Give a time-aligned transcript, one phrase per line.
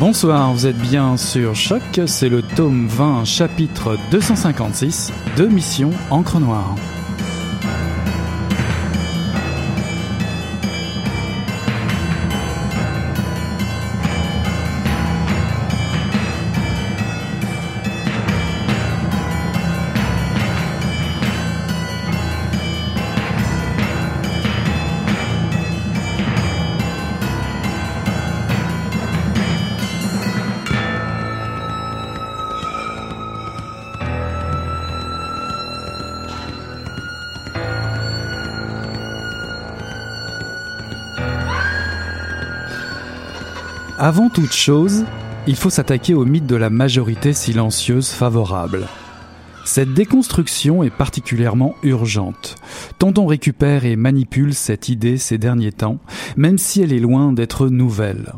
[0.00, 6.40] Bonsoir, vous êtes bien sur Choc, c'est le tome 20, chapitre 256 de Mission Encre
[6.40, 6.74] Noire.
[44.16, 45.04] Avant toute chose,
[45.48, 48.86] il faut s'attaquer au mythe de la majorité silencieuse favorable.
[49.64, 52.54] Cette déconstruction est particulièrement urgente,
[53.00, 55.98] tant on récupère et manipule cette idée ces derniers temps,
[56.36, 58.34] même si elle est loin d'être nouvelle.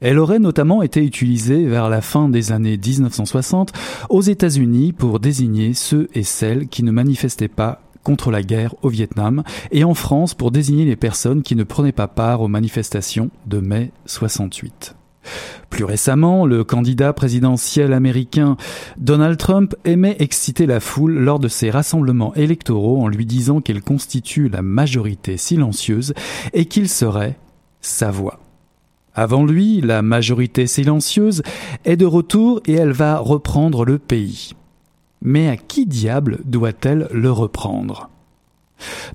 [0.00, 3.72] Elle aurait notamment été utilisée vers la fin des années 1960
[4.08, 8.88] aux États-Unis pour désigner ceux et celles qui ne manifestaient pas contre la guerre au
[8.88, 13.30] Vietnam et en France pour désigner les personnes qui ne prenaient pas part aux manifestations
[13.46, 14.96] de mai 68.
[15.70, 18.56] Plus récemment, le candidat présidentiel américain
[18.96, 23.82] Donald Trump aimait exciter la foule lors de ses rassemblements électoraux en lui disant qu'elle
[23.82, 26.14] constitue la majorité silencieuse
[26.52, 27.36] et qu'il serait
[27.80, 28.40] sa voix.
[29.14, 31.42] Avant lui, la majorité silencieuse
[31.84, 34.52] est de retour et elle va reprendre le pays.
[35.22, 38.10] Mais à qui diable doit-elle le reprendre?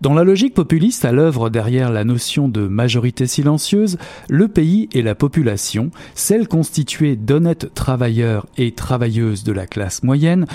[0.01, 3.97] Dans la logique populiste à l'œuvre derrière la notion de majorité silencieuse,
[4.29, 10.45] le pays et la population, celle constituée d'honnêtes travailleurs et travailleuses de la classe moyenne,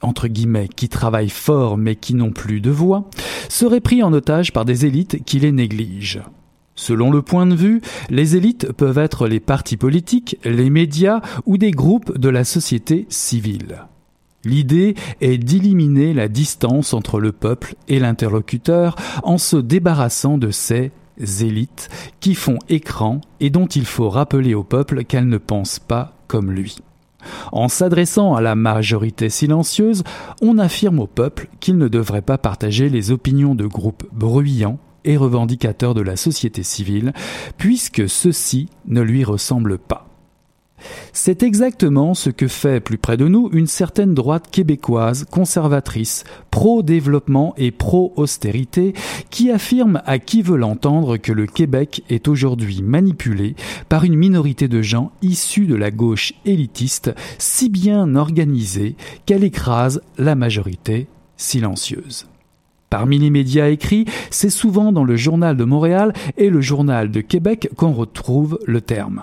[0.00, 3.08] entre guillemets, qui travaillent fort mais qui n'ont plus de voix,
[3.48, 6.22] seraient pris en otage par des élites qui les négligent.
[6.74, 11.58] Selon le point de vue, les élites peuvent être les partis politiques, les médias ou
[11.58, 13.86] des groupes de la société civile.
[14.44, 20.90] L'idée est d'éliminer la distance entre le peuple et l'interlocuteur en se débarrassant de ces
[21.40, 21.88] élites
[22.20, 26.50] qui font écran et dont il faut rappeler au peuple qu'elles ne pensent pas comme
[26.50, 26.78] lui.
[27.52, 30.02] En s'adressant à la majorité silencieuse,
[30.40, 35.16] on affirme au peuple qu'il ne devrait pas partager les opinions de groupes bruyants et
[35.16, 37.12] revendicateurs de la société civile,
[37.58, 40.11] puisque ceux-ci ne lui ressemblent pas.
[41.12, 47.54] C'est exactement ce que fait plus près de nous une certaine droite québécoise conservatrice, pro-développement
[47.56, 48.94] et pro-austérité,
[49.30, 53.54] qui affirme à qui veut l'entendre que le Québec est aujourd'hui manipulé
[53.88, 58.96] par une minorité de gens issus de la gauche élitiste si bien organisée
[59.26, 61.06] qu'elle écrase la majorité
[61.36, 62.26] silencieuse.
[62.92, 67.22] Parmi les médias écrits, c'est souvent dans le Journal de Montréal et le Journal de
[67.22, 69.22] Québec qu'on retrouve le terme.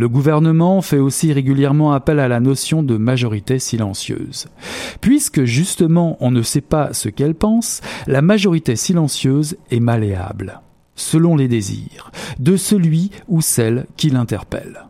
[0.00, 4.46] Le gouvernement fait aussi régulièrement appel à la notion de majorité silencieuse.
[5.02, 10.62] Puisque justement on ne sait pas ce qu'elle pense, la majorité silencieuse est malléable,
[10.94, 14.86] selon les désirs, de celui ou celle qui l'interpelle.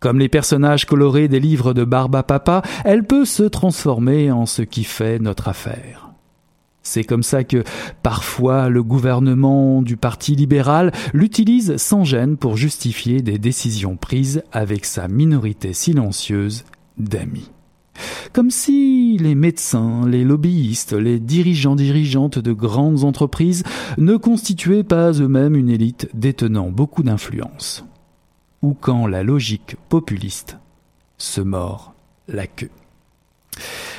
[0.00, 4.60] Comme les personnages colorés des livres de Barba Papa, elle peut se transformer en ce
[4.60, 6.01] qui fait notre affaire.
[6.82, 7.62] C'est comme ça que
[8.02, 14.84] parfois le gouvernement du Parti libéral l'utilise sans gêne pour justifier des décisions prises avec
[14.84, 16.64] sa minorité silencieuse
[16.98, 17.50] d'amis.
[18.32, 23.62] Comme si les médecins, les lobbyistes, les dirigeants dirigeantes de grandes entreprises
[23.98, 27.84] ne constituaient pas eux-mêmes une élite détenant beaucoup d'influence.
[28.62, 30.58] Ou quand la logique populiste
[31.18, 31.94] se mord
[32.28, 32.70] la queue.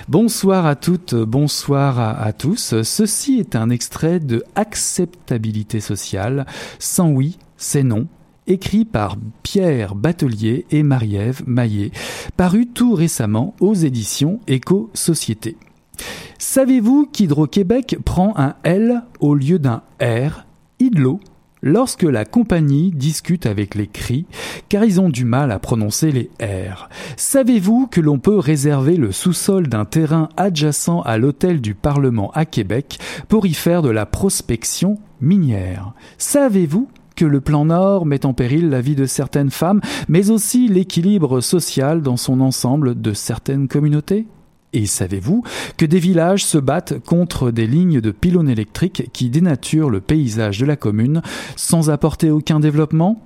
[0.07, 2.81] Bonsoir à toutes, bonsoir à, tous.
[2.83, 6.45] Ceci est un extrait de Acceptabilité sociale,
[6.77, 8.07] sans oui, c'est non,
[8.47, 11.91] écrit par Pierre Batelier et Marie-Ève Maillet,
[12.35, 15.55] paru tout récemment aux éditions Éco-Société.
[16.37, 20.45] Savez-vous qu'Hydro-Québec prend un L au lieu d'un R?
[20.79, 21.21] Hydlo
[21.63, 24.27] lorsque la compagnie discute avec les cris,
[24.69, 26.89] car ils ont du mal à prononcer les R.
[27.17, 32.45] Savez-vous que l'on peut réserver le sous-sol d'un terrain adjacent à l'hôtel du Parlement à
[32.45, 32.99] Québec
[33.29, 35.93] pour y faire de la prospection minière?
[36.17, 40.67] Savez-vous que le plan Nord met en péril la vie de certaines femmes, mais aussi
[40.67, 44.25] l'équilibre social dans son ensemble de certaines communautés?
[44.73, 45.43] Et savez-vous
[45.77, 50.59] que des villages se battent contre des lignes de pylônes électriques qui dénaturent le paysage
[50.59, 51.21] de la commune
[51.55, 53.21] sans apporter aucun développement?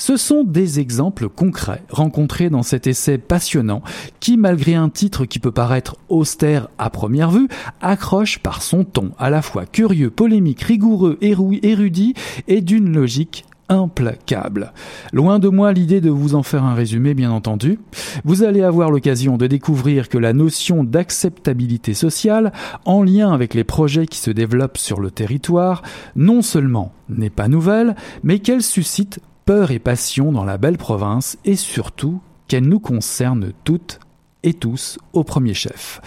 [0.00, 3.82] Ce sont des exemples concrets rencontrés dans cet essai passionnant
[4.18, 7.48] qui, malgré un titre qui peut paraître austère à première vue,
[7.82, 12.14] accroche par son ton à la fois curieux, polémique, rigoureux, érudit
[12.48, 14.72] et d'une logique implacable.
[15.12, 17.78] Loin de moi l'idée de vous en faire un résumé, bien entendu.
[18.24, 22.52] Vous allez avoir l'occasion de découvrir que la notion d'acceptabilité sociale,
[22.84, 25.82] en lien avec les projets qui se développent sur le territoire,
[26.16, 31.38] non seulement n'est pas nouvelle, mais qu'elle suscite peur et passion dans la belle province
[31.44, 34.00] et surtout qu'elle nous concerne toutes
[34.42, 36.00] et tous au premier chef.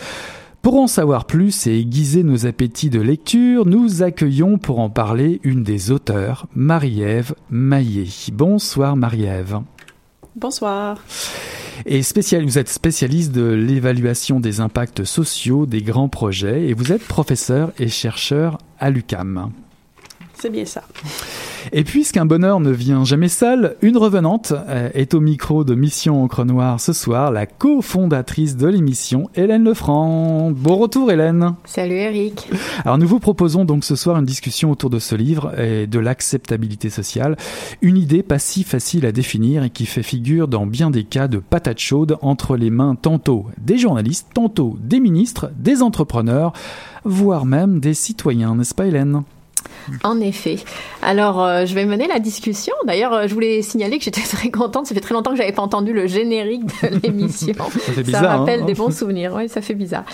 [0.64, 5.42] Pour en savoir plus et aiguiser nos appétits de lecture, nous accueillons pour en parler
[5.44, 8.08] une des auteurs, Marie-Ève Maillet.
[8.32, 9.60] Bonsoir Marie-Ève.
[10.38, 11.04] Bonsoir.
[11.86, 16.94] Et spécial, vous êtes spécialiste de l'évaluation des impacts sociaux des grands projets et vous
[16.94, 19.52] êtes professeur et chercheur à l'UCAM.
[20.44, 20.84] C'est bien ça.
[21.72, 26.22] Et puisqu'un bonheur ne vient jamais seul, une revenante euh, est au micro de Mission
[26.22, 30.52] Encre Noire ce soir, la cofondatrice de l'émission, Hélène Lefranc.
[30.52, 31.56] Bon retour Hélène.
[31.64, 32.50] Salut Eric.
[32.84, 36.00] Alors nous vous proposons donc ce soir une discussion autour de ce livre et de
[36.00, 37.38] l'acceptabilité sociale,
[37.82, 41.30] une idée pas si facile à définir et qui fait figure dans bien des cas
[41.30, 46.52] de patate chaude entre les mains tantôt des journalistes, tantôt des ministres, des entrepreneurs,
[47.06, 49.24] voire même des citoyens, n'est-ce pas Hélène?
[50.04, 50.58] En effet.
[51.02, 52.74] Alors, euh, je vais mener la discussion.
[52.86, 54.88] D'ailleurs, euh, je voulais signaler que j'étais très contente.
[54.88, 57.54] Ça fait très longtemps que j'avais pas entendu le générique de l'émission.
[58.06, 58.66] ça, ça rappelle hein.
[58.66, 59.34] des bons souvenirs.
[59.36, 60.06] Oui, ça fait bizarre.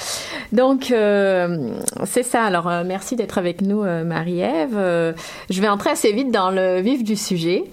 [0.52, 1.72] Donc, euh,
[2.06, 2.44] c'est ça.
[2.44, 5.16] Alors, merci d'être avec nous, Marie-Ève.
[5.50, 7.64] je vais entrer assez vite dans le vif du sujet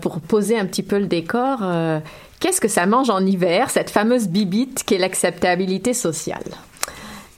[0.00, 1.62] pour poser un petit peu le décor.
[2.40, 6.42] Qu'est-ce que ça mange en hiver, cette fameuse bibite qu'est l'acceptabilité sociale?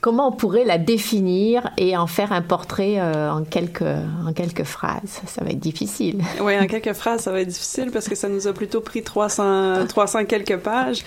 [0.03, 4.65] Comment on pourrait la définir et en faire un portrait euh, en, quelques, en quelques
[4.65, 6.21] phrases Ça va être difficile.
[6.41, 9.01] Oui, en quelques phrases, ça va être difficile parce que ça nous a plutôt pris
[9.01, 11.05] 300, 300 quelques pages.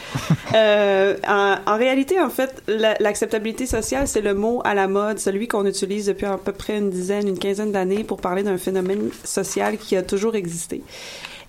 [0.55, 5.67] Euh, en, réalité, en fait, l'acceptabilité sociale, c'est le mot à la mode, celui qu'on
[5.67, 9.77] utilise depuis à peu près une dizaine, une quinzaine d'années pour parler d'un phénomène social
[9.77, 10.83] qui a toujours existé.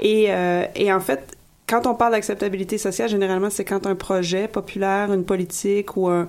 [0.02, 1.38] Et, euh, et en fait,
[1.68, 6.28] quand on parle d'acceptabilité sociale, généralement, c'est quand un projet populaire, une politique ou un,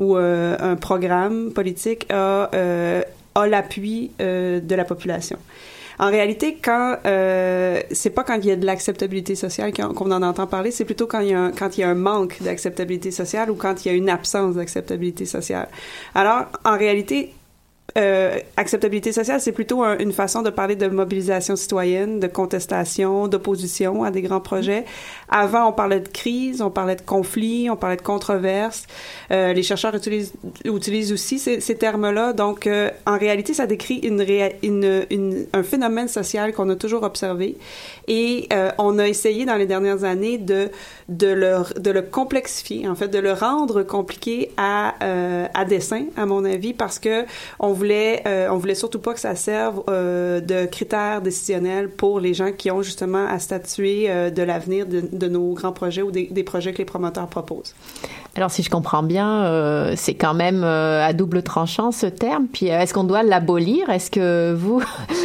[0.00, 3.02] ou, euh, un programme politique a, euh,
[3.34, 5.38] a l'appui euh, de la population.
[5.98, 10.22] En réalité, quand euh, c'est pas quand il y a de l'acceptabilité sociale qu'on en
[10.22, 13.10] entend parler, c'est plutôt quand il y a quand il y a un manque d'acceptabilité
[13.10, 15.68] sociale ou quand il y a une absence d'acceptabilité sociale.
[16.14, 17.34] Alors, en réalité,
[17.98, 23.28] euh, acceptabilité sociale, c'est plutôt un- une façon de parler de mobilisation citoyenne, de contestation,
[23.28, 24.84] d'opposition à des grands projets.
[25.28, 28.84] Avant, on parlait de crise, on parlait de conflit, on parlait de controverse.
[29.30, 30.32] Euh, les chercheurs utilisent,
[30.64, 32.32] utilisent aussi ces, ces termes-là.
[32.32, 34.24] Donc, euh, en réalité, ça décrit une,
[34.62, 37.56] une, une- un phénomène social qu'on a toujours observé.
[38.08, 40.68] Et euh, on a essayé dans les dernières années de,
[41.08, 46.04] de, le, de le complexifier, en fait, de le rendre compliqué à, euh, à dessin,
[46.16, 47.24] à mon avis, parce que
[47.58, 52.20] on voulait, euh, on voulait surtout pas que ça serve euh, de critères décisionnels pour
[52.20, 56.10] les gens qui ont justement à statuer euh, de l'avenir de, nos grands projets ou
[56.10, 57.74] des projets que les promoteurs proposent.
[58.36, 62.46] Alors, si je comprends bien, euh, c'est quand même euh, à double tranchant ce terme.
[62.52, 63.90] Puis, euh, est-ce qu'on doit l'abolir?
[63.90, 64.80] Est-ce que vous,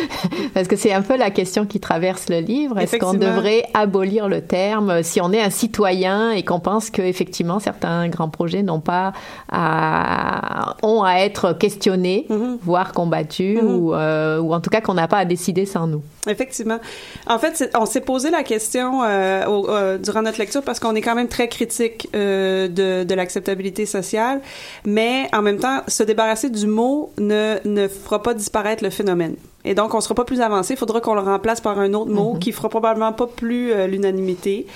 [0.55, 4.27] parce que c'est un peu la question qui traverse le livre, est-ce qu'on devrait abolir
[4.27, 8.63] le terme si on est un citoyen et qu'on pense que effectivement certains grands projets
[8.63, 9.13] n'ont pas
[9.51, 12.57] à ont à être questionnés, Mhm.
[12.63, 16.01] voire combattus, ou, euh, ou en tout cas qu'on n'a pas à décider sans nous?
[16.27, 16.79] Effectivement.
[17.27, 21.15] En fait, on s'est posé la question au- durant notre lecture parce qu'on est quand
[21.15, 22.67] même très critique euh,
[22.99, 24.41] de, de l'acceptabilité sociale,
[24.85, 29.35] mais en même temps, se débarrasser du mot ne, ne fera pas disparaître le phénomène.
[29.63, 30.73] Et donc, on sera pas plus avancé.
[30.73, 33.87] Il faudra qu'on le remplace par un autre mot qui fera probablement pas plus euh,
[33.87, 34.67] l'unanimité.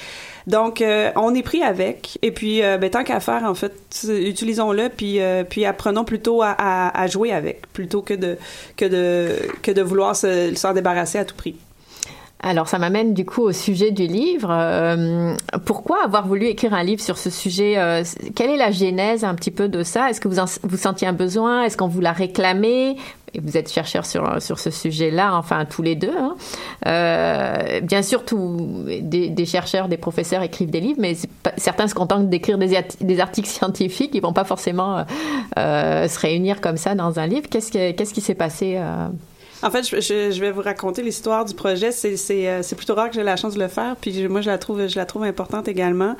[0.48, 2.18] Donc, euh, on est pris avec.
[2.24, 3.74] Et puis, euh, ben, tant qu'à faire, en fait,
[4.10, 8.38] utilisons-le, puis, euh, puis apprenons plutôt à, à, à jouer avec, plutôt que de,
[8.78, 11.56] que de, que de vouloir se- s'en débarrasser à tout prix.
[12.42, 14.48] Alors, ça m'amène du coup au sujet du livre.
[14.50, 18.02] Euh, pourquoi avoir voulu écrire un livre sur ce sujet euh,
[18.34, 20.10] Quelle est la genèse un petit peu de ça?
[20.10, 21.64] Est-ce que vous en, vous sentiez un besoin?
[21.64, 22.96] Est-ce qu'on vous l'a réclamé?
[23.40, 26.16] Vous êtes chercheur sur, sur ce sujet-là, enfin tous les deux.
[26.18, 26.36] hein.
[26.88, 28.58] Euh, bien sûr, tous
[29.02, 31.16] des, chercheurs, des professeurs écrivent des livres, mais
[31.58, 34.12] certains se contentent d'écrire des, articles scientifiques.
[34.14, 35.04] Ils vont pas forcément euh,
[35.60, 37.48] euh, se réunir comme ça dans un livre.
[37.50, 39.08] Qu'est-ce que- qu'est-ce qui s'est passé euh,
[39.62, 41.92] En fait, je, je- je vais vous raconter l'histoire du projet.
[41.92, 42.16] C'est,
[42.48, 44.88] euh, plutôt rare que j'ai la chance de le faire, puis moi, je la trouve,
[44.88, 46.16] je la trouve importante également.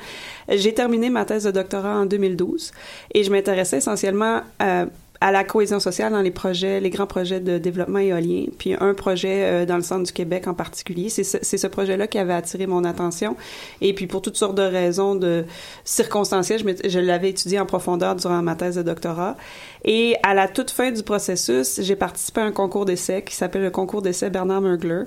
[0.48, 2.72] J'ai terminé ma thèse de doctorat en 2012
[3.14, 4.86] et je m'intéressais essentiellement euh,
[5.22, 8.94] à la cohésion sociale dans les projets, les grands projets de développement éolien, puis un
[8.94, 11.10] projet euh, dans le centre du Québec en particulier.
[11.10, 13.36] C'est ce, ce projet-là qui avait attiré mon attention.
[13.82, 15.44] Et puis pour toutes sortes de raisons de
[15.84, 19.36] circonstancielles, je, je l'avais étudié en profondeur durant ma thèse de doctorat.
[19.84, 23.62] Et à la toute fin du processus, j'ai participé à un concours d'essai qui s'appelle
[23.62, 25.02] le concours d'essai Bernard Mergler.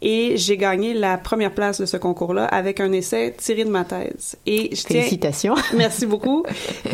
[0.00, 3.84] Et j'ai gagné la première place de ce concours-là avec un essai tiré de ma
[3.84, 4.36] thèse.
[4.46, 5.54] Et je tiens, Félicitations.
[5.76, 6.44] Merci beaucoup.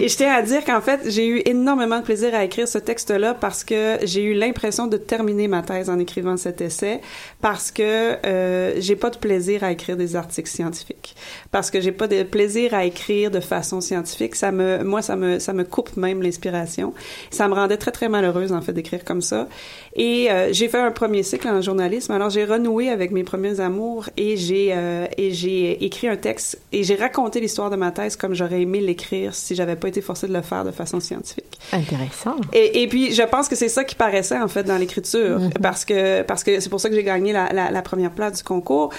[0.01, 2.79] Et je tiens à dire qu'en fait, j'ai eu énormément de plaisir à écrire ce
[2.79, 7.01] texte-là parce que j'ai eu l'impression de terminer ma thèse en écrivant cet essai
[7.43, 11.15] parce que euh, j'ai pas de plaisir à écrire des articles scientifiques.
[11.51, 14.35] Parce que j'ai pas de plaisir à écrire de façon scientifique.
[14.35, 16.95] Ça me, moi, ça me, ça me coupe même l'inspiration.
[17.31, 19.49] Ça me rendait très, très malheureuse, en fait, d'écrire comme ça.
[19.95, 22.13] Et euh, j'ai fait un premier cycle en journalisme.
[22.13, 26.59] Alors, j'ai renoué avec mes premiers amours et j'ai euh, et j'ai écrit un texte
[26.73, 30.01] et j'ai raconté l'histoire de ma thèse comme j'aurais aimé l'écrire si j'avais pas été
[30.01, 31.45] forcée de le faire de façon scientifique.
[31.73, 32.37] Intéressant.
[32.55, 35.51] Et, et puis, je pense que c'est ça qui paraissait en fait dans l'écriture, Mhm.
[35.63, 38.39] parce que parce que c'est pour ça que j'ai gagné la, la, la première place
[38.39, 38.91] du concours.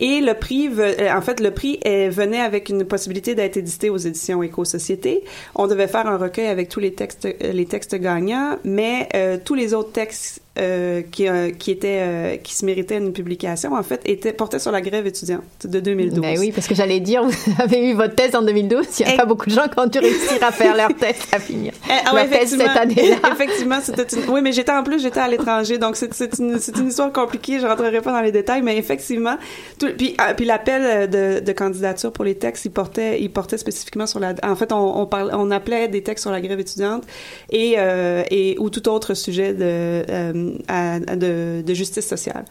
[0.00, 3.90] Et le prix, euh, en fait, le prix euh, venait avec une possibilité d'être édité
[3.90, 5.22] aux éditions Éco-Société.
[5.54, 9.54] On devait faire un recueil avec tous les textes, les textes gagnants, mais euh, tous
[9.54, 13.82] les autres textes euh, qui, euh, qui étaient, euh, qui se méritaient une publication, en
[13.82, 16.20] fait, étaient portés sur la grève étudiante de 2012.
[16.20, 18.86] Ben oui, parce que j'allais dire, vous avez eu votre thèse en 2012.
[19.00, 21.16] Il n'y a pas beaucoup de gens qui ont dû réussir à faire leur thèse
[21.32, 21.72] à finir.
[21.88, 22.82] Eh, ah ouais, thèse cette effectivement.
[22.82, 23.16] année-là.
[23.32, 24.30] effectivement, c'était une...
[24.30, 27.12] Oui, mais j'étais en plus, j'étais à l'étranger, donc c'est c'est une, c'est une histoire
[27.12, 27.58] compliquée.
[27.58, 29.36] Je rentrerai pas dans les détails, mais effectivement,
[29.78, 29.88] tout...
[29.96, 33.58] puis, ah, puis l'appel euh, de, de candidature pour les textes, il portait, il portait
[33.58, 34.34] spécifiquement sur la.
[34.44, 37.04] En fait, on, on parle, on appelait des textes sur la grève étudiante
[37.50, 42.44] et euh, et ou tout autre sujet de euh, de, de justice sociale.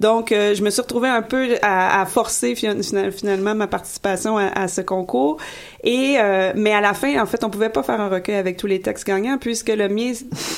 [0.00, 3.66] Donc, euh, je me suis retrouvée un peu à, à forcer fi- fina- finalement ma
[3.66, 5.38] participation à, à ce concours.
[5.82, 8.56] Et euh, mais à la fin, en fait, on pouvait pas faire un recueil avec
[8.56, 10.12] tous les textes gagnants puisque le mien,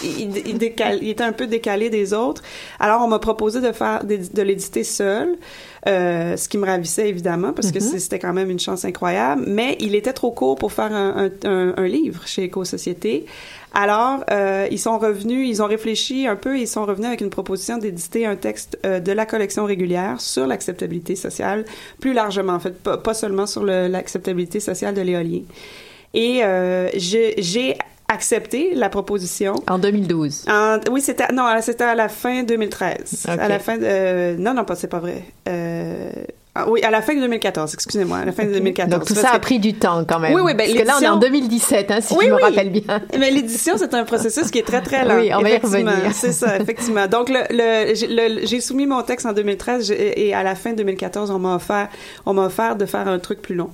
[0.05, 0.59] il, il
[1.03, 2.43] il était un peu décalé des autres.
[2.79, 5.37] Alors, on m'a proposé de faire de l'éditer seul,
[5.89, 9.45] euh, ce qui me ravissait évidemment parce que c'est- c'était quand même une chance incroyable.
[9.47, 13.25] Mais il était trop court pour faire un, un, un- un livre chez Éco-Société.
[13.73, 17.31] Alors, euh, ils sont revenus, ils ont réfléchi un peu, ils sont revenus avec une
[17.31, 21.65] proposition d'éditer un texte euh, de la collection régulière sur l'acceptabilité sociale,
[22.01, 25.43] plus largement en fait, pas, pas seulement sur l'acceptabilité sociale de l'éolien.
[26.15, 27.77] Et euh, j'ai
[28.11, 29.55] accepté la proposition.
[29.69, 30.45] En 2012.
[30.49, 33.27] En- oui, c'était non, c'était à la fin 2013.
[33.29, 33.39] Ok.
[33.39, 35.23] À la fin euh, non non pas c'est pas vrai.
[35.49, 36.11] Euh,
[36.53, 38.91] Ah, oui, à la fin de 2014, excusez-moi, à la fin de 2014.
[38.99, 40.35] Donc tout ça a pris du temps quand même.
[40.35, 42.37] Oui, oui, ben, Parce que là, on est en 2017, hein, si oui, je me
[42.37, 42.43] oui.
[42.43, 43.01] rappelle bien.
[43.21, 45.17] Mais l'édition, c'est un processus qui est très, très lent.
[45.21, 46.13] Oui, on va y Effectivement, revenir.
[46.23, 47.07] C'est ça, effectivement.
[47.07, 50.79] Donc, le, le, j'ai- soumis mon texte en 2013 j'ai- et à la fin de
[50.79, 51.89] 2014, on m'a offert,
[52.27, 53.71] on m'a offert de faire un truc plus long.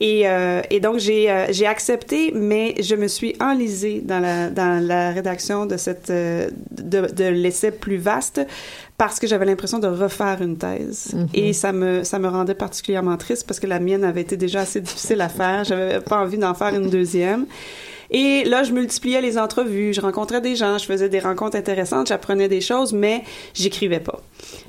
[0.00, 4.48] Et, euh, et donc j'ai euh, j'ai accepté, mais je me suis enlisée dans la
[4.48, 8.40] dans la rédaction de cette euh, de, de l'essai plus vaste
[8.96, 11.26] parce que j'avais l'impression de refaire une thèse Mhm.
[11.34, 14.60] et ça me ça me rendait particulièrement triste parce que la mienne avait été déjà
[14.60, 15.64] assez difficile à faire.
[15.64, 17.46] J'avais pas envie d'en faire une deuxième.
[18.10, 22.06] Et là, je multipliais les entrevues, je rencontrais des gens, je faisais des rencontres intéressantes,
[22.06, 24.22] j'apprenais des choses, mais j'écrivais pas.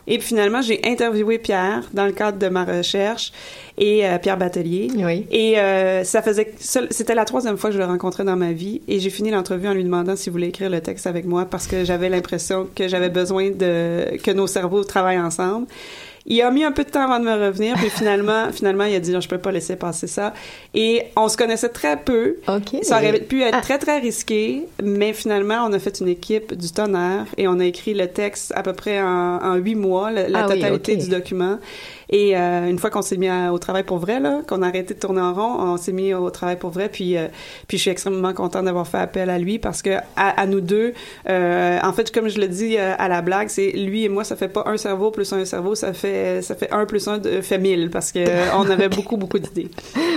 [0.08, 3.32] Et puis finalement, j'ai interviewé Pierre dans le cadre de ma recherche
[3.78, 4.90] et euh, Pierre Batelier.
[4.96, 5.26] Oui.
[5.32, 8.82] Et euh, ça faisait, c'était la troisième fois que je le rencontrais dans ma vie.
[8.88, 11.68] Et j'ai fini l'entrevue en lui demandant s'il voulait écrire le texte avec moi parce
[11.68, 15.68] que j'avais l'impression que j'avais besoin de que nos cerveaux travaillent ensemble.
[16.30, 18.96] Il a mis un peu de temps avant de me revenir, puis finalement, finalement, il
[18.96, 20.34] a dit non, je peux pas laisser passer ça.
[20.74, 22.38] Et on se connaissait très peu.
[22.48, 22.78] Ok.
[22.84, 23.62] Ça aurait pu être Ah.
[23.62, 27.66] très très risqué, mais finalement, on a fait une équipe du tonnerre et on a
[27.66, 31.58] écrit le texte à peu près en, huit mois, la Ah oui, totalité du document.
[32.10, 34.68] Et euh, une fois qu'on s'est mis à- au travail pour vrai, là, qu'on a
[34.68, 36.90] arrêté de tourner en rond, on s'est mis au travail pour vrai.
[36.90, 37.28] Puis, euh,
[37.68, 40.62] puis je suis extrêmement contente d'avoir fait appel à lui parce que à, à nous
[40.62, 40.94] deux,
[41.30, 44.24] euh, en fait, comme je le dis euh, à la blague, c'est lui et moi,
[44.24, 47.18] ça fait pas un cerveau plus un cerveau, ça fait ça fait un plus un
[47.20, 49.70] de, fait mille parce que euh, on avait beaucoup beaucoup d'idées.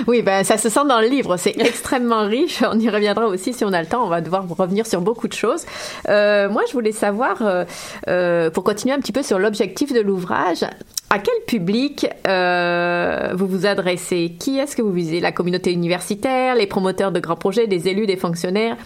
[0.07, 1.37] Oui, ben ça se sent dans le livre.
[1.37, 2.63] C'est extrêmement riche.
[2.69, 4.05] On y reviendra aussi si on a le temps.
[4.05, 5.65] On va devoir revenir sur beaucoup de choses.
[6.09, 7.65] Euh, moi, je voulais savoir, euh,
[8.09, 10.65] euh, pour continuer un petit peu sur l'objectif de l'ouvrage,
[11.13, 14.35] à quel public euh, vous vous adressez?
[14.41, 15.21] Qui est-ce que vous visez?
[15.21, 18.79] La communauté universitaire, les promoteurs de grands projets, des élus, des fonctionnaires,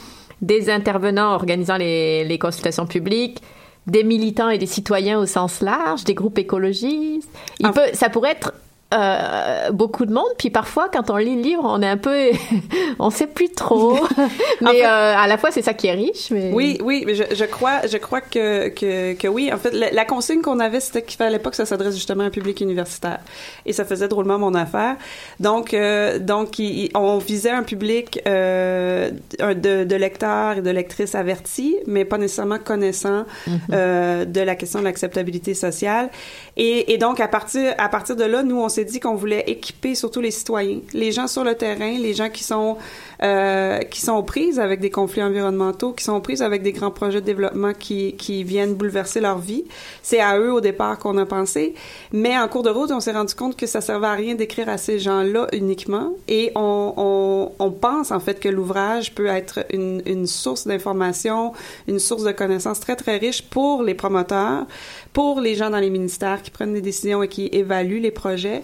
[0.42, 3.40] des intervenants organisant les, les consultations publiques
[3.87, 7.30] des militants et des citoyens au sens large, des groupes écologistes?
[7.61, 8.52] Il peut, ça pourrait être
[8.95, 12.31] euh, beaucoup de monde, puis parfois quand on lit le livre, on est un peu,
[13.00, 13.99] on sait plus trop.
[14.61, 16.31] mais fait- euh, à la fois c'est ça qui est riche.
[16.31, 19.50] Mais Oui, oui, mais je, je crois, je crois que, que, que oui.
[19.52, 22.23] En fait, la, la consigne qu'on avait, c'était qu'il fallait pas que ça s'adresse justement
[22.23, 23.19] à un public universitaire.
[23.66, 24.97] Et ça faisait drôlement mon affaire.
[25.40, 31.76] Donc, euh, donc, il- on visait un public de, de lecteurs et de lectrices avertis,
[31.87, 33.25] mais pas nécessairement connaissants
[33.73, 36.09] euh, de la question de l'acceptabilité sociale.
[36.57, 39.45] Et, et donc, à partir, à partir de là, nous, on s'est dit qu'on voulait
[39.47, 42.76] équiper surtout les citoyens, les gens sur le terrain, les gens qui sont
[43.22, 47.20] euh, qui sont prises avec des conflits environnementaux, qui sont prises avec des grands projets
[47.20, 49.64] de développement qui, qui viennent bouleverser leur vie.
[50.02, 51.74] C'est à eux au départ qu'on a pensé,
[52.12, 54.68] mais en cours de route, on s'est rendu compte que ça servait à rien d'écrire
[54.68, 59.64] à ces gens-là uniquement, et on, on, on pense en fait que l'ouvrage peut être
[59.72, 61.52] une, une source d'information,
[61.88, 64.66] une source de connaissances très très riche pour les promoteurs,
[65.12, 68.62] pour les gens dans les ministères qui prennent des décisions et qui évaluent les projets,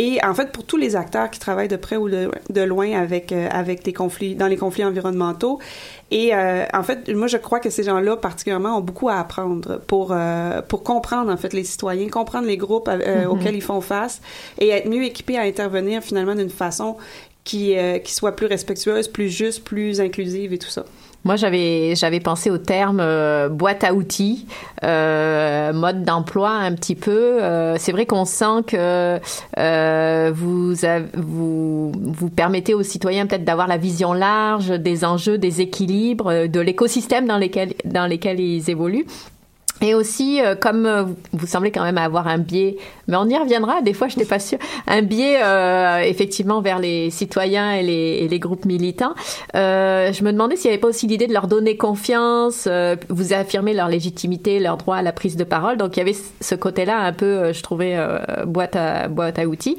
[0.00, 2.90] et en fait pour tous les acteurs qui travaillent de près ou de, de loin
[2.98, 5.58] avec euh, avec des conflits dans les conflits environnementaux.
[6.10, 9.78] Et euh, en fait, moi je crois que ces gens-là particulièrement ont beaucoup à apprendre
[9.86, 13.82] pour euh, pour comprendre en fait les citoyens, comprendre les groupes euh, auxquels ils font
[13.82, 14.22] face
[14.58, 16.96] et être mieux équipés à intervenir finalement d'une façon
[17.44, 20.84] qui qui soit plus respectueuse, plus juste, plus inclusive et tout ça.
[21.24, 24.46] Moi, j'avais j'avais pensé au terme euh, boîte à outils,
[24.84, 27.42] euh, mode d'emploi un petit peu.
[27.42, 29.20] Euh, c'est vrai qu'on sent que
[29.58, 30.74] euh, vous,
[31.14, 36.48] vous vous permettez aux citoyens peut-être d'avoir la vision large des enjeux, des équilibres, euh,
[36.48, 39.06] de l'écosystème dans lesquels dans lesquels ils évoluent.
[39.82, 42.76] Et aussi, euh, comme euh, vous- semblez quand même avoir un biais,
[43.08, 46.78] mais on y reviendra, des fois je n'étais pas sûre, un biais euh, effectivement vers
[46.78, 49.14] les citoyens et les, et les groupes militants,
[49.56, 52.94] euh, je me demandais s'il n'y avait pas aussi l'idée de leur donner confiance, euh,
[53.08, 55.78] vous affirmer leur légitimité, leur droit à la prise de parole.
[55.78, 57.96] Donc il y avait ce côté-là un peu, euh, je trouvais,
[58.46, 59.78] boîte, à, boîte à outils.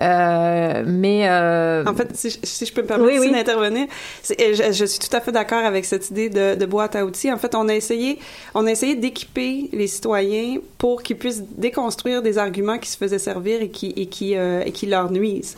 [0.00, 1.28] Euh, mais...
[1.28, 3.86] euh, En fait, si, je- si je peux me permettre Oui, d'intervenir,
[4.28, 7.30] je, je suis tout à fait d'accord avec cette idée de, de boîte à outils.
[7.30, 8.18] En fait, on a essayé,
[8.54, 13.18] on a essayé d'équiper les citoyens pour qu'ils puissent déconstruire des arguments qui se faisaient
[13.18, 15.56] servir et qui et qui euh, et qui leur nuisent.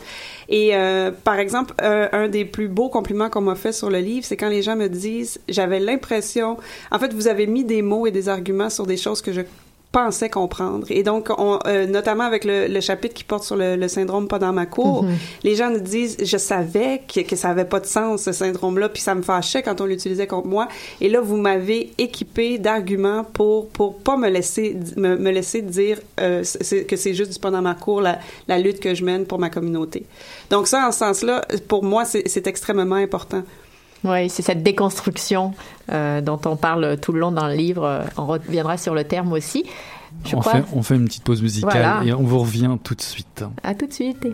[0.49, 3.99] Et euh, par exemple, un, un des plus beaux compliments qu'on m'a fait sur le
[3.99, 6.57] livre, c'est quand les gens me disent, j'avais l'impression,
[6.91, 9.41] en fait, vous avez mis des mots et des arguments sur des choses que je
[9.95, 10.85] pensais comprendre.
[10.89, 14.27] Et donc, on, euh, notamment avec le, le chapitre qui porte sur le, le syndrome
[14.27, 15.05] pas dans ma cour,
[15.43, 18.89] les gens nous disent, je savais que, que ça avait pas de sens, ce syndrome-là,
[18.89, 20.67] puis ça me fâchait quand on l'utilisait contre moi.
[20.99, 26.01] Et là, vous m'avez équipé d'arguments pour pour pas me laisser me, me laisser dire
[26.19, 26.43] euh,
[26.89, 29.39] que c'est juste du pas dans ma cour la, la lutte que je mène pour
[29.39, 30.05] ma communauté.
[30.49, 33.43] Donc ça, en ce sens-là, pour moi, c'est extrêmement important.
[34.05, 35.53] Oui, c'est cette déconstruction
[35.91, 37.83] euh, dont on parle tout le long dans le livre.
[37.83, 39.65] Euh, On reviendra sur le terme aussi.
[40.25, 40.53] Je on, crois.
[40.53, 42.01] fait, on fait une petite pause musicale Voilà.
[42.05, 43.43] et on vous revient tout de suite.
[43.63, 44.25] À tout de suite.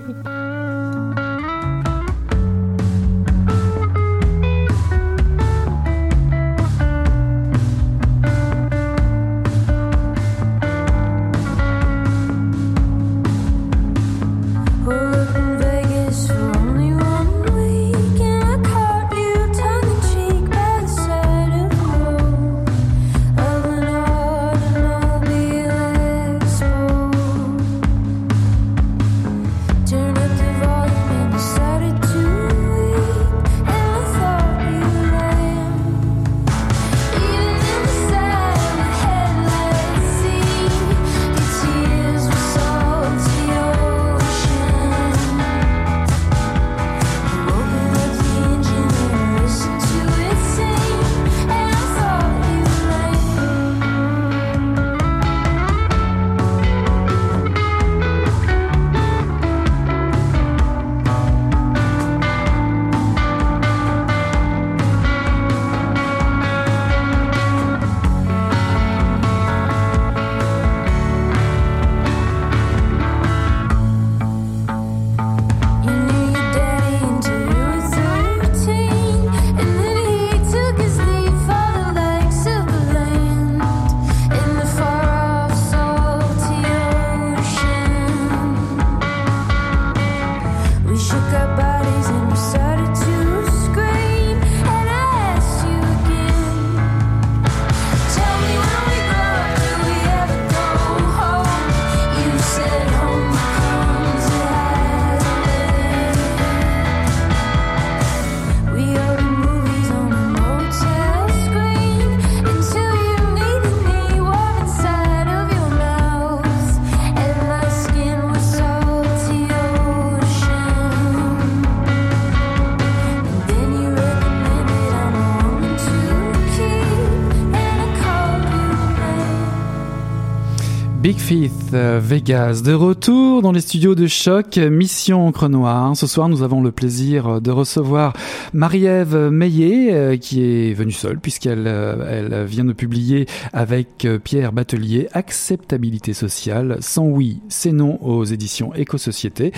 [131.11, 135.93] Big Fifth, euh, Vegas, de retour dans les studios de choc, Mission Encre Noire.
[135.97, 138.13] Ce soir, nous avons le plaisir de recevoir
[138.53, 144.19] Marie-Ève Meillet, euh, qui est venue seule, puisqu'elle euh, elle vient de publier avec euh,
[144.19, 149.51] Pierre Batelier Acceptabilité sociale, sans oui, c'est non aux éditions Éco-Société.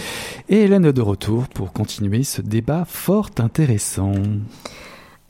[0.49, 4.13] Et Hélène est de retour pour continuer ce débat fort intéressant.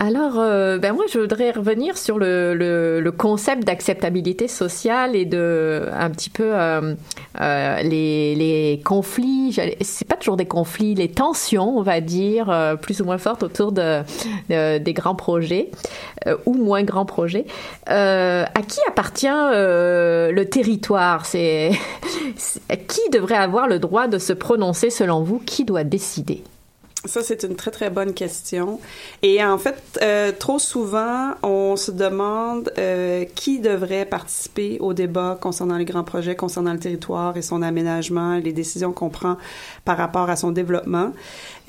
[0.06, 6.10] Alors, euh, ben moi, je voudrais revenir sur le, concept d'acceptabilité sociale et de un
[6.10, 6.94] petit peu euh,
[7.40, 9.58] euh, les, conflits.
[9.80, 13.72] C'est pas toujours des conflits, les tensions, on va dire, plus ou moins fortes autour
[13.72, 14.02] de,
[14.50, 15.72] de- des grands projets
[16.46, 17.46] ou moins grands projets.
[17.86, 21.26] À qui appartient le territoire?
[21.26, 21.72] C'est-
[22.90, 25.40] qui devrait avoir le droit de se prononcer selon vous?
[25.40, 26.44] Qui doit décider?
[27.06, 28.80] Ça, c'est une très, très bonne question.
[29.24, 35.38] Et en fait, euh, trop souvent, on se demande euh, qui devrait participer au débat
[35.42, 39.36] concernant les grands projets, concernant le territoire et son aménagement, les décisions qu'on prend
[39.84, 41.12] par rapport à son développement.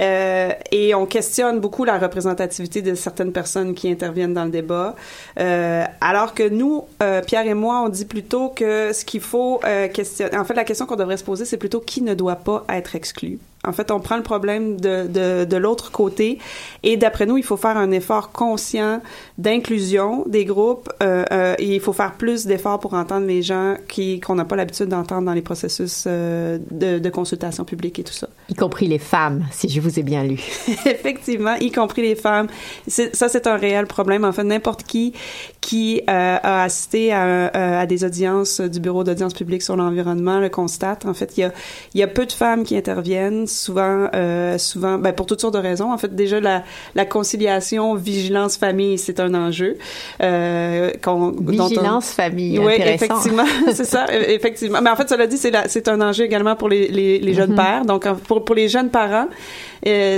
[0.00, 4.94] Euh, et on questionne beaucoup la représentativité de certaines personnes qui interviennent dans le débat.
[5.40, 6.84] Euh, alors que nous,
[7.26, 9.60] Pierre et moi, on dit plutôt que ce qu'il faut
[9.92, 10.36] questionner...
[10.36, 12.94] En fait, la question qu'on devrait se poser, c'est plutôt qui ne doit pas être
[12.94, 13.40] exclu.
[13.64, 16.38] En fait, on prend le problème de, de, de l'autre côté
[16.82, 19.00] et d'après nous, il faut faire un effort conscient
[19.38, 23.76] d'inclusion des groupes euh, euh, et il faut faire plus d'efforts pour entendre les gens
[23.88, 28.04] qui qu'on n'a pas l'habitude d'entendre dans les processus euh, de, de consultation publique et
[28.04, 28.28] tout ça.
[28.48, 30.34] Y compris les femmes, si je vous ai bien lu.
[30.86, 32.48] Effectivement, y compris les femmes.
[32.86, 34.24] Ça, c'est un réel problème.
[34.24, 35.12] En fait, n'importe qui
[35.60, 37.46] qui a assisté à,
[37.80, 41.06] à des audiences du Bureau d'audience publique sur l'environnement le constate.
[41.06, 41.52] En fait, il y a,
[41.94, 45.54] il y a peu de femmes qui interviennent, souvent, euh, souvent, ben, pour toutes sortes
[45.54, 45.92] de raisons.
[45.92, 46.62] En fait, déjà, la,
[46.94, 49.76] la conciliation vigilance-famille, c'est un enjeu.
[50.22, 54.80] Euh, dont on- Vigilance famille, oui, effectivement, c'est ça, euh, effectivement.
[54.82, 57.56] Mais en fait, cela dit, c'est un enjeu également pour les, les, les jeunes Mhm.
[57.56, 57.84] pères.
[57.84, 59.26] Donc, pour, pour les jeunes parents,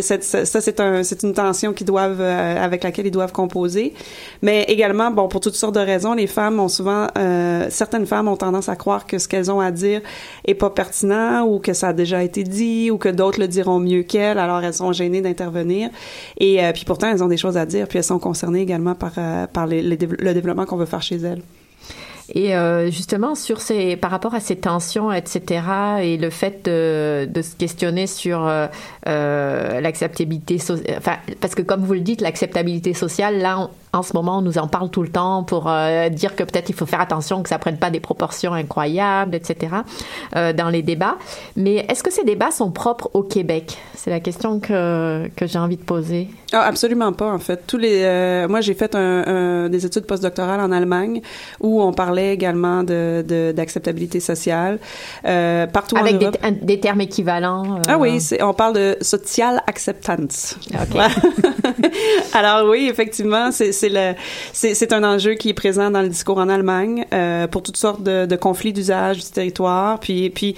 [0.02, 3.94] cette- ça, c'est un, une tension qu'ils doivent, euh, avec laquelle ils doivent composer.
[4.42, 8.28] Mais également, bon, pour toutes sortes de raisons, les femmes ont souvent, euh, certaines femmes
[8.28, 10.00] ont tendance à croire que ce qu'elles ont à dire
[10.46, 13.78] est pas pertinent ou que ça a déjà été dit ou que d'autres le diront
[13.80, 14.38] mieux qu'elles.
[14.38, 15.90] Alors, elles sont gênées d'intervenir.
[16.38, 17.88] Et euh, puis pourtant, elles ont des choses à dire.
[17.88, 19.96] Puis elles sont concernées également par, euh, par les- le
[20.34, 21.42] développement qu'on veut faire chez elles.
[22.34, 25.62] Et euh, justement, sur ces, par rapport à ces tensions, etc.,
[26.02, 28.66] et le fait de, de se questionner sur euh,
[29.06, 30.58] euh, l'acceptabilité
[30.96, 34.42] enfin, parce que comme vous le dites, l'acceptabilité sociale, là, en- en ce moment, on
[34.42, 37.42] nous en parle tout le temps pour euh, dire que peut-être il faut faire attention
[37.42, 39.72] que ça prenne pas des proportions incroyables, etc.
[40.36, 41.16] euh, dans les débats.
[41.56, 43.76] Mais est-ce que ces débats sont propres au Québec?
[43.94, 46.28] C'est la question que que j'ai envie de poser.
[46.52, 47.66] Ah, absolument pas, en fait.
[47.66, 51.20] Tous les, euh, moi, j'ai fait un, un- des études postdoctorales en Allemagne
[51.60, 54.78] où on parlait également de, d'acceptabilité sociale.
[55.24, 56.38] Partout Avec en des, Europe.
[56.44, 57.80] un- des termes équivalents.
[57.88, 60.56] Ah oui, on parle de social acceptance.
[62.32, 64.14] Alors oui, effectivement, c'est, c'est, le,
[64.52, 67.76] c'est, c'est un enjeu qui est présent dans le discours en Allemagne euh, pour toutes
[67.76, 70.00] sortes de, de conflits d'usage du territoire.
[70.00, 70.56] Puis, puis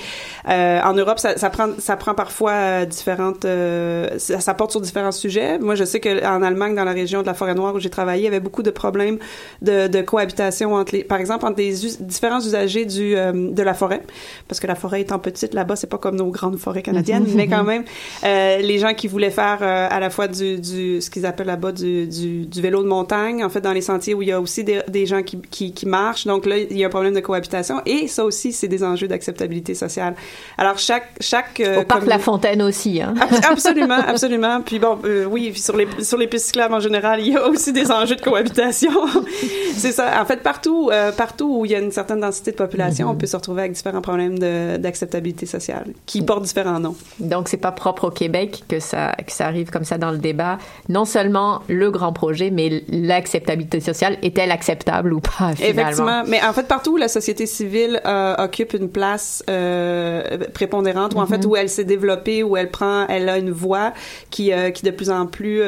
[0.48, 4.70] euh, en Europe, ça, ça prend, ça prend parfois euh, différentes, euh, ça, ça porte
[4.70, 5.58] sur différents sujets.
[5.58, 7.90] Moi, je sais que en Allemagne, dans la région de la Forêt Noire où j'ai
[7.90, 9.18] travaillé, il y avait beaucoup de problèmes
[9.62, 13.74] de, de cohabitation entre les, par exemple, entre des us- différents usagers du de la
[13.74, 14.02] forêt,
[14.46, 17.48] parce que la forêt étant petite là-bas, c'est pas comme nos grandes forêts canadiennes, mais
[17.48, 17.84] quand même,
[18.22, 22.06] les gens qui voulaient faire à la fois du, du ce qu'ils appellent là-bas du,
[22.06, 24.64] du, du vélo de montagne, en fait, dans les sentiers où il y a aussi
[24.64, 26.26] des, des gens qui, qui, qui marchent.
[26.26, 29.08] Donc là, il y a un problème de cohabitation et ça aussi, c'est des enjeux
[29.08, 30.14] d'acceptabilité sociale.
[30.56, 33.00] Alors chaque chaque euh, Au parc La Fontaine aussi.
[33.02, 33.14] Hein.
[33.20, 34.60] Abs- Absolument, absolument.
[34.62, 37.36] Puis bon, euh, oui, puis sur les sur les pistes cyclables en général, il y
[37.36, 38.90] a aussi des enjeux de cohabitation.
[39.74, 40.20] c'est ça.
[40.20, 43.14] En fait, partout euh, partout où il y a une certaine densité de population, on
[43.14, 46.96] peut se retrouver avec différents problèmes d'acceptabilité sociale qui portent différents noms.
[47.20, 50.18] Donc, c'est pas propre au Québec que ça, que ça arrive comme ça dans le
[50.18, 50.58] débat.
[50.88, 55.82] Non seulement le grand projet, mais l'acceptabilité sociale est-elle acceptable ou pas finalement?
[55.82, 61.14] Effectivement, mais en fait partout où la société civile euh, occupe une place euh, prépondérante,
[61.14, 63.92] ou en fait où elle s'est développée, où elle prend, elle a une voix
[64.30, 65.62] qui euh, qui de plus en plus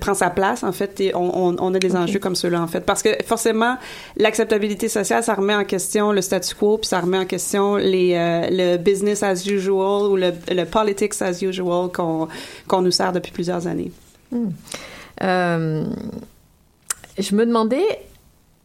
[0.00, 0.62] prend sa place.
[0.62, 3.10] En fait, et on, on, on a des enjeux comme ceux-là en fait, parce que
[3.24, 3.76] forcément
[4.16, 8.14] l'acceptabilité sociale, ça remet en question le statu quo, puis ça remet en question les
[8.50, 12.28] le business as usual ou le, le politics as usual qu'on
[12.68, 13.92] qu'on nous sert depuis plusieurs années.
[14.32, 14.38] Euh,
[15.20, 15.84] je
[17.34, 18.06] me demandais,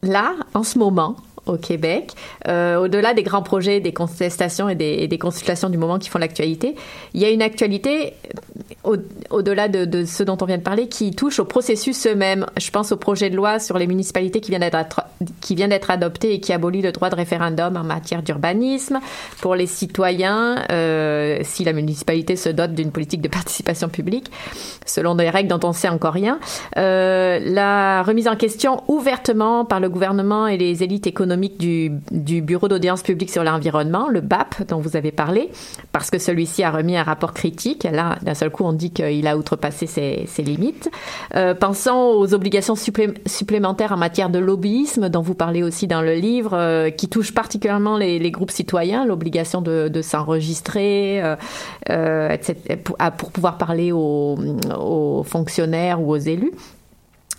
[0.03, 1.15] là, en ce moment,
[1.51, 2.13] au Québec,
[2.47, 6.75] euh, au-delà des grands projets, des contestations et des, consultations du moment qui font l'actualité,
[7.13, 8.13] il y a une actualité
[8.83, 8.95] au-
[9.29, 12.45] au-delà de, de ce dont on vient de parler qui touche au processus eux-mêmes.
[12.59, 16.53] Je pense au projet de loi sur les municipalités qui vient d'être adopté et qui
[16.53, 18.99] abolit le droit de référendum en matière d'urbanisme
[19.41, 24.31] pour les citoyens euh, si la municipalité se dote d'une politique de participation publique
[24.85, 26.39] selon des règles dont on sait encore rien.
[26.77, 32.67] Euh, la remise en question ouvertement par le gouvernement et les élites économiques du, Bureau
[32.67, 35.49] d'audience publique sur l'environnement, le BAP, dont vous avez parlé,
[35.91, 37.83] parce que celui-ci a remis un rapport critique.
[37.83, 40.89] Là, d'un seul coup, on dit qu'il a outrepassé ses, limites.
[41.35, 46.01] Euh, pensons aux obligations supplé- supplémentaires en matière de lobbyisme, dont vous parlez aussi dans
[46.01, 51.35] le livre, euh, qui touchent particulièrement les, groupes citoyens, l'obligation de, s'enregistrer, euh,
[51.89, 56.51] euh, etc., pour, pouvoir parler aux fonctionnaires ou aux élus.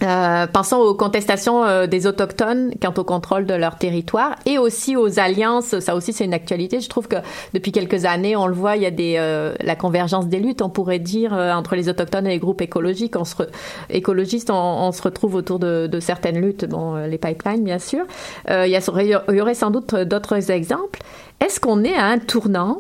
[0.03, 4.97] Euh, pensons aux contestations euh, des autochtones quant au contrôle de leur territoire et aussi
[4.97, 5.79] aux alliances.
[5.79, 6.81] Ça aussi, c'est une actualité.
[6.81, 7.17] Je trouve que
[7.55, 10.61] depuis quelques années, on le voit, il y a des euh, la convergence des luttes,
[10.61, 13.15] on pourrait dire, euh, entre les autochtones et les groupes écologiques.
[13.17, 13.49] On se re-
[13.91, 16.65] écologistes, on, on se retrouve autour de, de certaines luttes.
[16.65, 18.05] Bon, euh, les pipelines, bien sûr.
[18.49, 21.01] Il, y a, il y aurait sans doute d'autres exemples.
[21.41, 22.79] Est-ce qu'on est à un tournant?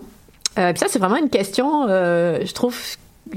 [0.58, 2.76] Euh, ça, c'est vraiment une question, euh, je trouve,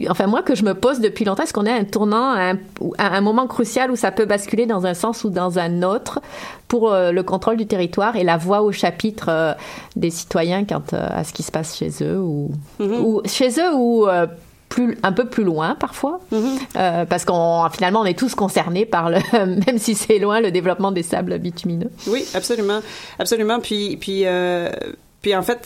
[0.09, 1.43] enfin moi que je me pose depuis longtemps.
[1.43, 2.57] Est-ce qu'on est à un tournant, à un,
[2.97, 6.21] à un moment crucial où ça peut basculer dans un sens ou dans un autre
[6.67, 9.53] pour euh, le contrôle du territoire et la voix au chapitre euh,
[9.95, 13.73] des citoyens quant euh, à ce qui se passe chez eux ou, ou chez eux
[13.73, 14.07] ou
[14.69, 16.19] plus, un peu plus loin parfois,
[16.75, 19.19] Euh, parce qu'on finalement on est tous concernés par le,
[19.67, 21.91] même si c'est loin, le développement des sables bitumineux.
[22.07, 22.79] Oui, absolument,
[23.19, 23.59] absolument.
[23.59, 24.25] Puis, puis,
[25.25, 25.59] puis en fait,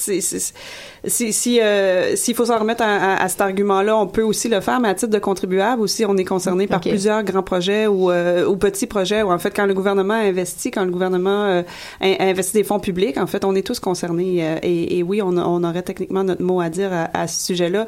[1.03, 4.47] si, si, euh, s'il faut s'en remettre à, à- à cet argument-là, on peut aussi
[4.47, 7.85] le faire, mais à titre de contribuable aussi, on est concerné par plusieurs grands projets
[7.85, 9.21] ou, euh, ou petits projets.
[9.21, 11.61] Ou en fait, quand le gouvernement investit, quand le gouvernement euh,
[11.99, 14.47] in- investit des fonds publics, en fait, on est tous concernés.
[14.47, 17.85] euh, et, et oui, on aurait techniquement notre mot à dire à, à ce sujet-là.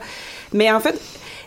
[0.51, 0.99] Mais en fait,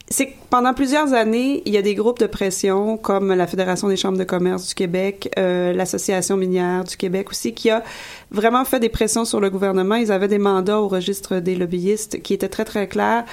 [0.09, 3.88] c'est que pendant plusieurs années, il y a des groupes de pression comme la Fédération
[3.88, 7.83] des chambres de commerce du Québec, euh, l'Association minière du Québec aussi, qui a
[8.31, 9.95] vraiment fait des pressions sur le gouvernement.
[9.95, 13.25] Ils avaient des mandats au registre des lobbyistes qui étaient très, très clairs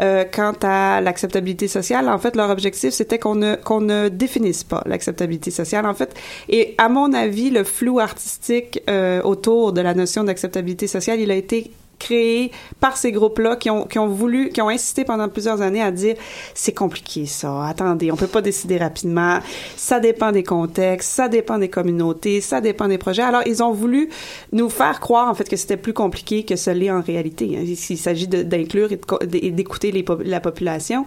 [0.00, 2.08] euh, quant à l'acceptabilité sociale.
[2.08, 5.84] En fait, leur objectif, c'était qu'on ne, qu'on ne définisse pas l'acceptabilité sociale.
[5.84, 6.14] En fait,
[6.48, 11.30] et à mon avis, le flou artistique euh, autour de la notion d'acceptabilité sociale, il
[11.32, 15.28] a été créé par ces groupes-là qui ont, qui ont voulu, qui ont insisté pendant
[15.28, 16.16] plusieurs années à dire
[16.54, 19.38] c'est compliqué ça, attendez, on peut pas décider rapidement,
[19.76, 23.22] ça dépend des contextes, ça dépend des communautés, ça dépend des projets.
[23.22, 24.08] Alors ils ont voulu
[24.52, 27.56] nous faire croire en fait que c'était plus compliqué que ce l'est en réalité.
[27.56, 27.64] hein.
[27.64, 29.92] Il s'agit d'inclure et d'écouter
[30.24, 31.04] la population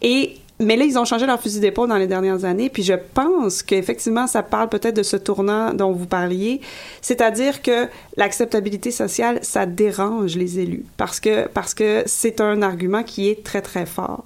[0.00, 2.94] et mais là, ils ont changé leur fusil d'épaule dans les dernières années, puis je
[3.14, 6.60] pense qu'effectivement, ça parle peut-être de ce tournant dont vous parliez,
[7.00, 13.02] c'est-à-dire que l'acceptabilité sociale, ça dérange les élus, parce que parce que c'est un argument
[13.02, 14.24] qui est très très fort.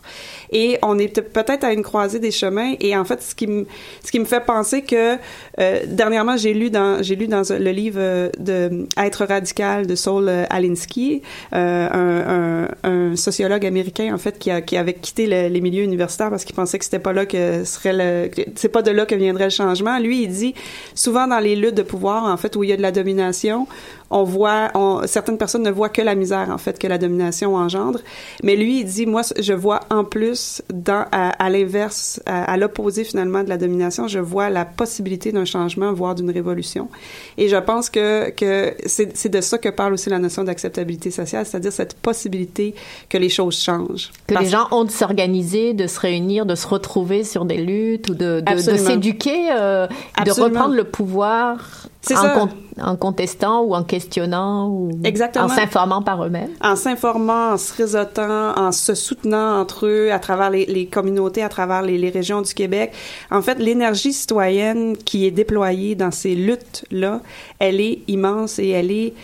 [0.52, 3.46] Et on est peut- peut-être à une croisée des chemins, et en fait, ce qui
[3.46, 3.66] me
[4.04, 5.16] ce qui me fait penser que
[5.60, 10.28] euh, dernièrement, j'ai lu dans j'ai lu dans le livre de Être radical de Saul
[10.28, 11.22] euh, Alinsky,
[11.54, 15.60] euh, un, un, un sociologue américain en fait qui, a, qui avait quitté le- les
[15.60, 18.90] milieux universitaires parce qu'il pensait que c'était pas là que serait le c'est pas de
[18.90, 19.98] là que viendrait le changement.
[19.98, 20.54] Lui, il dit
[20.94, 23.66] souvent dans les luttes de pouvoir en fait où il y a de la domination,
[24.12, 27.54] on voit on, certaines personnes ne voient que la misère en fait que la domination
[27.56, 28.00] engendre,
[28.42, 33.42] mais lui il dit moi je vois en plus dans à, l'inverse à, l'opposé finalement
[33.42, 36.88] de la domination, je vois la possibilité d'un changement voire d'une révolution.
[37.38, 41.10] Et je pense que que c'est c'est de ça que parle aussi la notion d'acceptabilité
[41.10, 42.74] sociale, c'est-à-dire cette possibilité
[43.08, 44.10] que les choses changent.
[44.26, 47.58] Que Parce- les gens ont de s'organiser, de se réunir, de se retrouver sur des
[47.58, 49.86] luttes ou de, de, s'éduquer, euh,
[50.24, 52.28] de reprendre le pouvoir en, ça.
[52.30, 52.48] con-
[52.80, 55.44] en contestant ou en questionnant ou Exactement.
[55.44, 56.50] en s'informant par eux-mêmes?
[56.62, 61.42] en s'informant, en se réseautant, en se soutenant entre eux à travers les, les communautés,
[61.42, 62.92] à travers les, les régions du Québec.
[63.30, 67.20] En fait, l'énergie citoyenne qui est déployée dans ces luttes-là,
[67.58, 69.14] elle est immense et elle est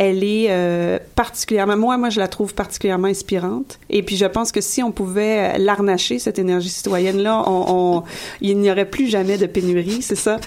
[0.00, 3.78] elle est euh, particulièrement moi moi je la trouve particulièrement inspirante.
[3.90, 7.64] Et puis je pense que si on pouvait euh, l'arnacher cette énergie citoyenne là on,
[7.98, 8.02] on-
[8.40, 10.38] il n'y aurait plus jamais de pénurie c'est ça?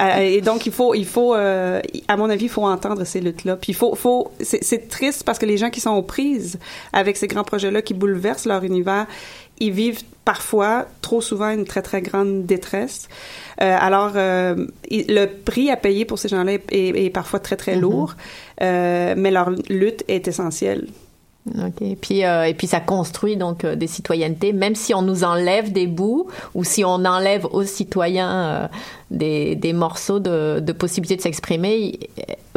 [0.00, 3.20] Euh, et donc il faut il faut euh, à mon avis il faut entendre ces
[3.20, 6.02] luttes là puis il faut faut c'est triste parce que les gens qui sont aux
[6.02, 6.58] prises
[6.92, 9.06] avec ces grands projets là qui bouleversent leur univers
[9.58, 10.00] ils vivent
[10.34, 13.08] parfois, trop souvent, une très, très grande détresse.
[13.60, 17.56] Euh, alors, euh, le prix à payer pour ces gens-là est, est- est parfois très,
[17.56, 18.10] très lourd,
[18.62, 20.82] euh, mais leur lutte est essentielle.
[21.48, 21.80] Ok.
[21.82, 25.24] Et puis, euh, et puis ça construit donc euh, des citoyennetés, même si on nous
[25.24, 28.68] enlève des bouts ou si on enlève aux citoyens euh,
[29.10, 31.98] des, des morceaux de, de possibilités de s'exprimer, ils-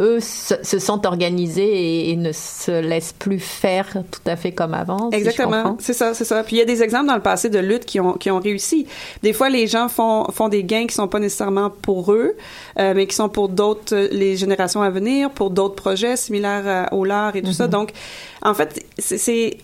[0.00, 4.50] eux se, se sont organisés et, et ne se laissent plus faire tout à fait
[4.50, 5.08] comme avant.
[5.10, 6.42] Exactement, c'est ça, c'est ça.
[6.42, 8.40] Puis il y a des exemples dans le passé de luttes qui ont qui ont
[8.40, 8.86] réussi.
[9.22, 12.34] Des fois, les gens font font des gains qui sont pas nécessairement pour eux,
[12.80, 16.88] euh, mais qui sont pour d'autres euh, les générations à venir, pour d'autres projets similaires
[16.92, 17.68] au leur et tout ça.
[17.68, 17.92] Donc,
[18.44, 18.84] en fait,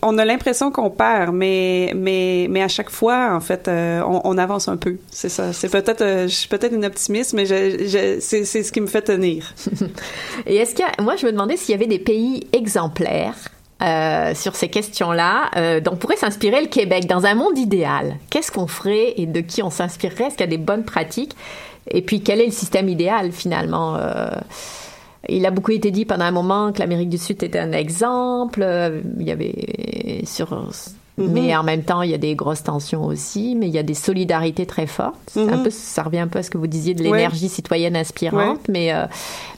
[0.00, 4.38] on a l'impression qu'on perd, mais mais mais à chaque fois, en fait, euh, on,
[4.38, 4.96] avance un peu.
[5.10, 5.52] C'est ça.
[5.52, 9.02] C'est peut-être euh, je suis peut-être une optimiste, mais c'est c'est ce qui me fait
[9.02, 9.52] tenir.
[10.46, 13.36] Et est-ce qu'il moi, je me demandais s'il y avait des pays exemplaires
[13.82, 18.16] euh, sur ces questions-là, dont pourrait s'inspirer le Québec dans un monde idéal.
[18.30, 20.24] Qu'est-ce qu'on ferait et de qui on s'inspirerait?
[20.24, 21.36] Est-ce qu'il y a des bonnes pratiques?
[21.90, 23.98] Et puis, quel est le système idéal finalement
[25.28, 28.62] il a beaucoup été dit pendant un moment que l'Amérique du Sud était un exemple.
[28.62, 30.52] Euh, Il y avait sur
[31.18, 33.83] mais en même temps, il y a des grosses tensions aussi, mais il y a
[33.83, 35.16] des solidarités très fortes.
[35.27, 35.64] C'est un Mhm.
[35.64, 37.11] peu, ça revient un peu à ce que vous disiez de Ouais.
[37.11, 38.61] l'énergie citoyenne inspirante.
[38.68, 39.05] Mais, euh,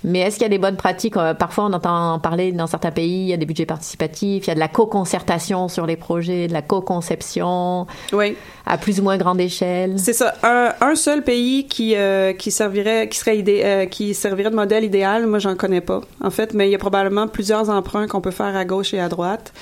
[0.03, 2.91] mais est-ce qu'il y a des bonnes pratiques Euh, Parfois, on entend parler dans certains
[2.91, 5.97] pays, il y a des budgets participatifs, il y a de la co-concertation sur les
[5.97, 8.37] projets, de la co-conception Oui.
[8.67, 9.99] à plus ou moins grande échelle?
[9.99, 10.35] C'est ça.
[10.43, 14.57] Un, un seul pays qui euh, qui servirait, qui serait idé, euh, qui servirait de
[14.57, 15.27] modèle idéal.
[15.27, 16.01] Moi, j'en connais pas.
[16.23, 19.01] En fait, mais il y a probablement plusieurs emprunts qu'on peut faire à gauche et
[19.01, 19.53] à droite.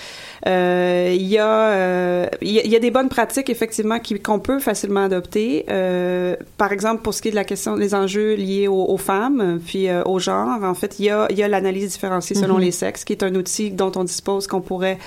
[0.47, 3.99] Euh, Il y a, euh, il y a, il y a des bonnes pratiques effectivement
[3.99, 5.67] qui qu'on peut facilement adopter.
[5.69, 8.97] Euh, par exemple, pour ce qui est de la question des enjeux liés aux, aux
[8.97, 12.37] femmes, puis euh, au genre, en fait, il y a, il y a l'analyse différenciée
[12.37, 12.61] selon Mhm.
[12.61, 14.99] les sexes, qui est un outil dont on dispose qu'on pourrait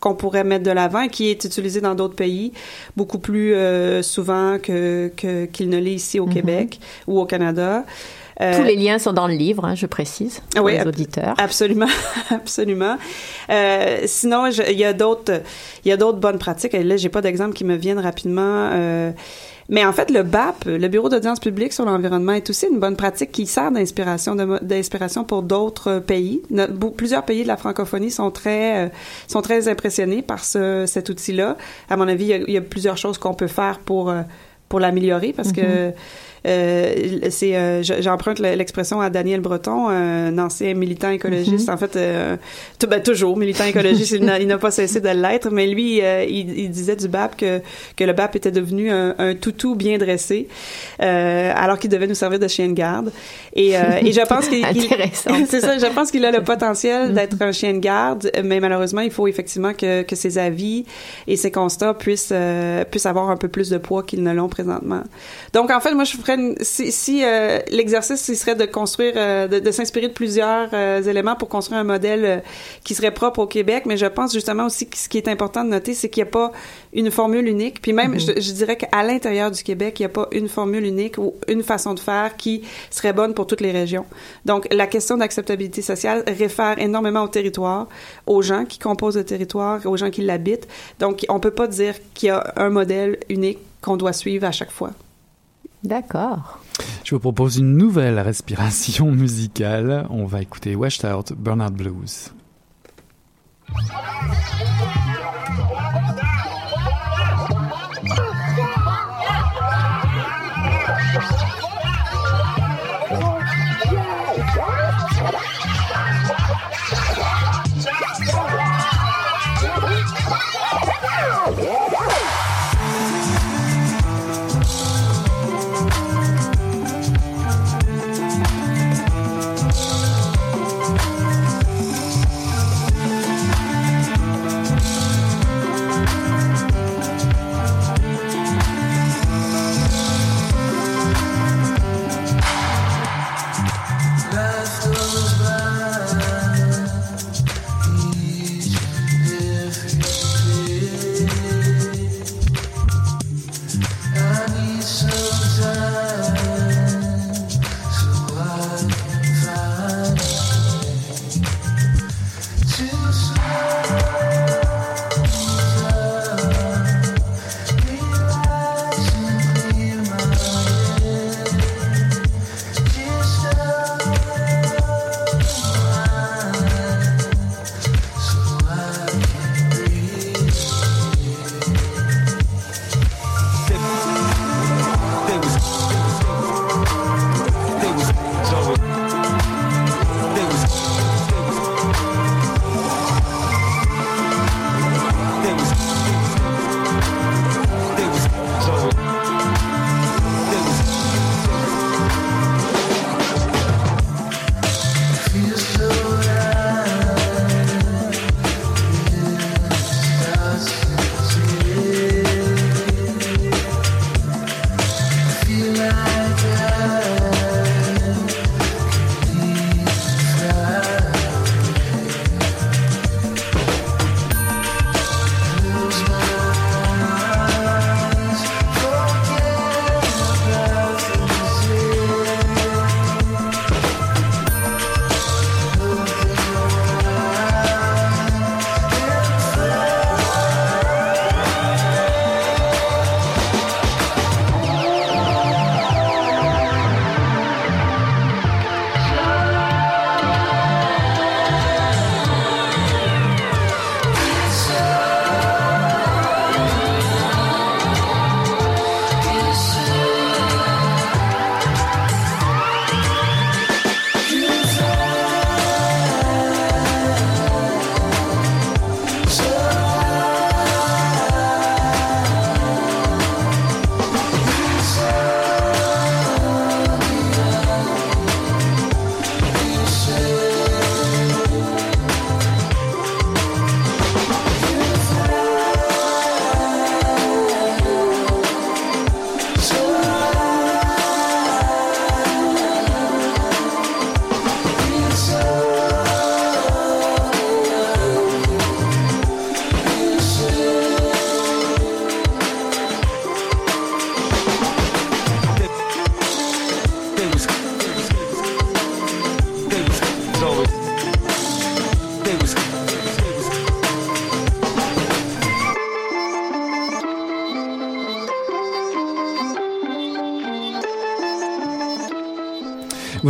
[0.00, 2.52] qu'on pourrait mettre de l'avant et qui est utilisé dans d'autres pays
[2.96, 6.34] beaucoup plus euh, souvent que que- qu'il ne l'est ici au Mhm.
[6.34, 7.84] Québec ou au Canada.
[8.40, 11.34] Euh, Tous les liens sont dans le livre, hein, je précise, pour oui, les auditeurs.
[11.38, 11.86] Absolument,
[12.30, 12.96] absolument.
[13.50, 15.42] Euh, sinon, il y a d'autres,
[15.84, 16.74] il y a d'autres bonnes pratiques.
[16.74, 18.70] Et là, j'ai pas d'exemple qui me viennent rapidement.
[18.72, 19.12] euh,
[19.68, 22.96] mais en fait, le BAP, le Bureau d'audience publique sur l'environnement, est aussi une bonne
[22.96, 26.42] pratique qui sert d'inspiration, d'inspiration pour d'autres pays.
[26.96, 28.88] Plusieurs pays de la francophonie sont très, euh,
[29.28, 31.56] sont très impressionnés par ce, cet outil-là.
[31.88, 34.10] À mon avis, il y a, il y a plusieurs choses qu'on peut faire pour
[34.10, 34.22] euh,
[34.68, 35.90] pour l'améliorer parce que euh,
[37.30, 41.68] c'est euh, je- j'emprunte le- l'expression à Daniel Breton, un ancien militant écologiste.
[41.68, 42.36] En fait, euh,
[42.78, 45.50] tout- ben, toujours militant écologiste, il n'a pas cessé de l'être.
[45.50, 47.60] Mais lui, euh, il, il disait du BAP que
[47.96, 50.48] que le BAP était devenu un, un toutou bien dressé,
[51.00, 53.12] euh, alors qu'il devait nous servir de chien de garde.
[53.54, 54.64] Et, euh, et je pense qu'il
[55.46, 55.78] c'est ça.
[55.78, 59.26] Je pense qu'il a le potentiel d'être un chien de garde, mais malheureusement, il faut
[59.28, 60.84] effectivement que que ses avis
[61.26, 64.48] et ses constats puissent euh, puissent avoir un peu plus de poids qu'ils ne l'ont
[64.48, 65.02] présentement.
[65.52, 69.14] Donc, en fait, moi, je ferais serait si, si euh, l'exercice il serait de construire,
[69.16, 72.42] euh, de, de s'inspirer de plusieurs euh, éléments pour construire un modèle
[72.84, 75.64] qui serait propre au Québec, mais je pense justement aussi que ce qui est important
[75.64, 76.52] de noter, c'est qu'il n'y a pas
[76.92, 77.80] une formule unique.
[77.82, 80.84] Puis même, je, je dirais qu'à l'intérieur du Québec, il n'y a pas une formule
[80.84, 84.06] unique ou une façon de faire qui serait bonne pour toutes les régions.
[84.44, 87.88] Donc, la question d'acceptabilité sociale réfère énormément au territoire,
[88.26, 90.68] aux gens qui composent le territoire, aux gens qui l'habitent.
[90.98, 94.52] Donc, on peut pas dire qu'il y a un modèle unique qu'on doit suivre à
[94.52, 94.92] chaque fois.
[95.84, 96.60] D'accord.
[97.04, 100.06] Je vous propose une nouvelle respiration musicale.
[100.10, 102.32] On va écouter Washed Out Burnout Blues.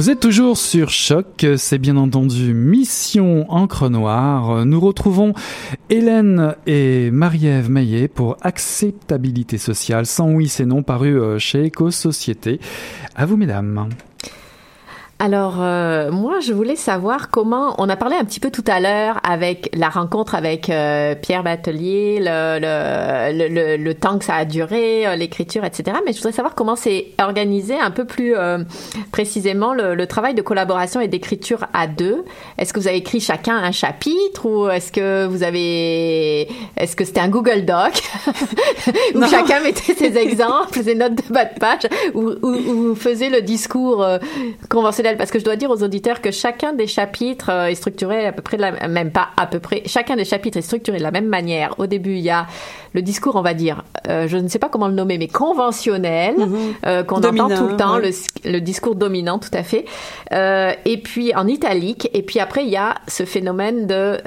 [0.03, 4.67] Vous êtes toujours sur Choc, c'est bien entendu Mission Encre Noire.
[4.67, 5.33] Nous retrouvons
[5.91, 12.59] Hélène et Marie-Ève Maillet pour Acceptabilité sociale, sans oui c'est non, paru euh, chez Éco-Société.
[13.15, 13.91] À vous mesdames.
[15.25, 17.77] Alors, euh, moi, je voulais savoir comment.
[17.79, 21.45] On a parlé un petit peu tout à l'heure avec la rencontre avec euh, Pierre
[21.45, 25.97] Batelier, le, le, le, le- temps que ça a duré, euh, l'écriture, etc.
[26.05, 28.65] Mais je voudrais savoir comment c'est organisé un peu plus euh,
[29.13, 32.25] précisément le, le travail de collaboration et d'écriture à deux.
[32.59, 36.49] Est-ce que vous avez écrit chacun un chapitre ou est-ce que vous avez.
[36.77, 37.93] Est-ce que c'était un Google Doc
[39.15, 39.29] où Non.
[39.29, 41.83] chacun mettait ses exemples, ses notes de bas de page,
[42.15, 44.19] ou, ou, ou vous faisiez le discours euh,
[45.17, 48.33] Parce que je dois dire aux auditeurs que chacun des chapitres euh, est structuré à
[48.33, 49.83] peu près de la même pas à peu près.
[49.87, 51.75] Chacun des chapitres est structuré de la même manière.
[51.79, 52.47] Au début, il y a
[52.95, 56.35] le discours, on va dire, euh, je ne sais pas comment le nommer, mais conventionnel,
[56.87, 58.11] euh, qu'on entend Dominant, tout le temps, ouais.
[58.45, 59.87] le, le discours dominant, tout à fait.
[60.33, 62.11] Euh, et puis en italique.
[62.13, 64.19] Et puis après, il y a ce phénomène de,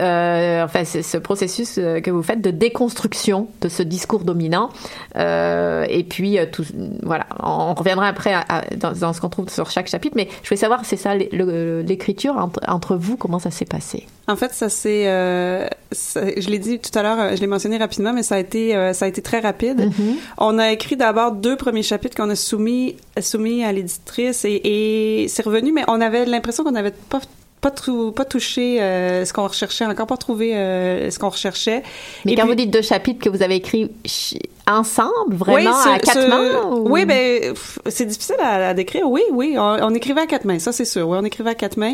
[0.64, 4.70] enfin, c'est ce processus que vous faites de déconstruction de ce discours dominant.
[5.16, 6.64] Et puis tout,
[7.04, 10.16] voilà, on reviendra après à- à- dans, dans ce qu'on trouve sur chaque chapitre.
[10.16, 14.06] Mais je voulais savoir, c'est ça l'écriture entre, entre vous, comment ça s'est passé?
[14.28, 17.78] En fait, ça c'est, euh, je l'ai dit tout à l'heure, euh, je l'ai mentionné
[17.78, 19.82] rapidement, mais ça a été, euh, ça a été très rapide.
[19.90, 20.16] Mm-hmm.
[20.40, 25.28] On a écrit d'abord deux premiers chapitres qu'on a soumis, soumis à l'éditrice et, et
[25.28, 27.22] c'est revenu, mais on avait l'impression qu'on n'avait pas
[27.62, 31.82] pas, touché euh, ce qu'on recherchait, encore pas trouvé euh, ce qu'on recherchait.
[32.24, 33.90] Mais Et quand puis- vous dites deux chapitres que vous avez écrits
[34.70, 37.54] ensemble, vraiment ce- à quatre ce- mains ou- Oui, ben
[37.88, 39.08] c'est difficile à, à décrire.
[39.10, 41.08] Oui, oui, on, on écrivait à quatre mains, ça c'est sûr.
[41.08, 41.94] Oui, on écrivait à quatre mains.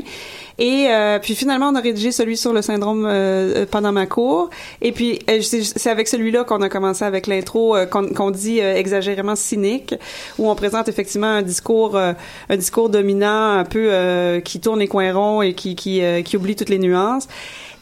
[0.57, 4.05] Et euh, puis finalement, on a rédigé celui sur le syndrome euh, euh, pendant ma
[4.05, 4.49] cour.
[4.81, 9.35] Et puis euh, c'est avec celui-là qu'on a commencé avec l'intro euh, qu'on dit exagérément
[9.35, 9.95] cynique,
[10.37, 14.87] où on présente effectivement un discours, un discours dominant, un peu euh, qui tourne les
[14.87, 17.27] coins ronds et qui qui, euh, qui oublie toutes les nuances.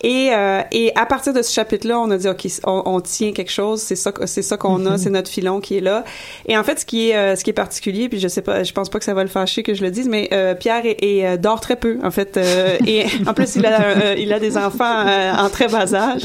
[0.02, 3.34] Et, euh, et à partir de ce chapitre-là, on a dit ok, on, on tient
[3.34, 6.04] quelque chose, c'est ça, c'est ça qu'on a, c'est notre filon qui est là.
[6.48, 8.64] Et en fait, ce qui est, euh, ce qui est particulier, puis je sais pas,
[8.64, 10.86] je pense pas que ça va le fâcher que je le dise, mais euh, Pierre
[10.86, 14.16] est, est, euh, dort très peu en fait, euh, et en plus il a, euh,
[14.18, 16.24] il a des enfants euh, en très bas âge,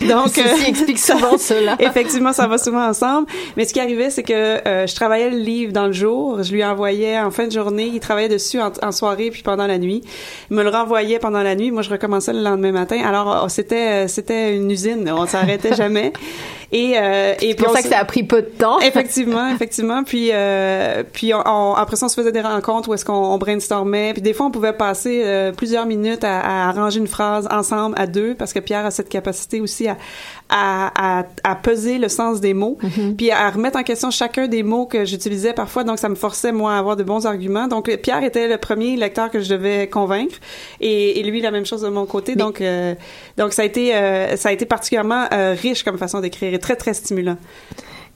[0.00, 1.76] donc euh, Ceci explique souvent cela.
[1.78, 3.26] Effectivement, ça va souvent ensemble.
[3.56, 6.52] Mais ce qui arrivait, c'est que euh, je travaillais le livre dans le jour, je
[6.52, 9.78] lui envoyais en fin de journée, il travaillait dessus en, en soirée puis pendant la
[9.78, 10.02] nuit.
[10.50, 13.00] Il me le renvoyait pendant la nuit, moi je recommençais le lendemain matin.
[13.12, 16.14] Alors oh, c'était euh, c'était une usine, on s'arrêtait jamais.
[16.72, 18.80] Et euh, et puis pour ça que ça a pris peu de temps.
[18.92, 20.02] Effectivement, effectivement.
[20.04, 23.12] Puis, euh, puis on, on- après ça, on se faisait des rencontres où est-ce qu'on
[23.12, 24.12] on brainstormait.
[24.14, 27.94] Puis des fois, on pouvait passer euh, plusieurs minutes à, à arranger une phrase ensemble
[27.98, 29.96] à deux, parce que Pierre a cette capacité aussi à,
[30.48, 32.78] à, à, à peser le sens des mots,
[33.16, 35.84] puis à remettre en question chacun des mots que j'utilisais parfois.
[35.84, 37.68] Donc, ça me forçait, moi, à avoir de bons arguments.
[37.68, 40.36] Donc, Pierre était le premier lecteur que je devais convaincre.
[40.80, 42.34] Et, et lui, la même chose de mon côté.
[42.34, 42.94] Donc, euh,
[43.36, 46.76] donc ça a été, euh, ça a été particulièrement euh, riche comme façon d'écrire très,
[46.76, 47.36] très stimulant.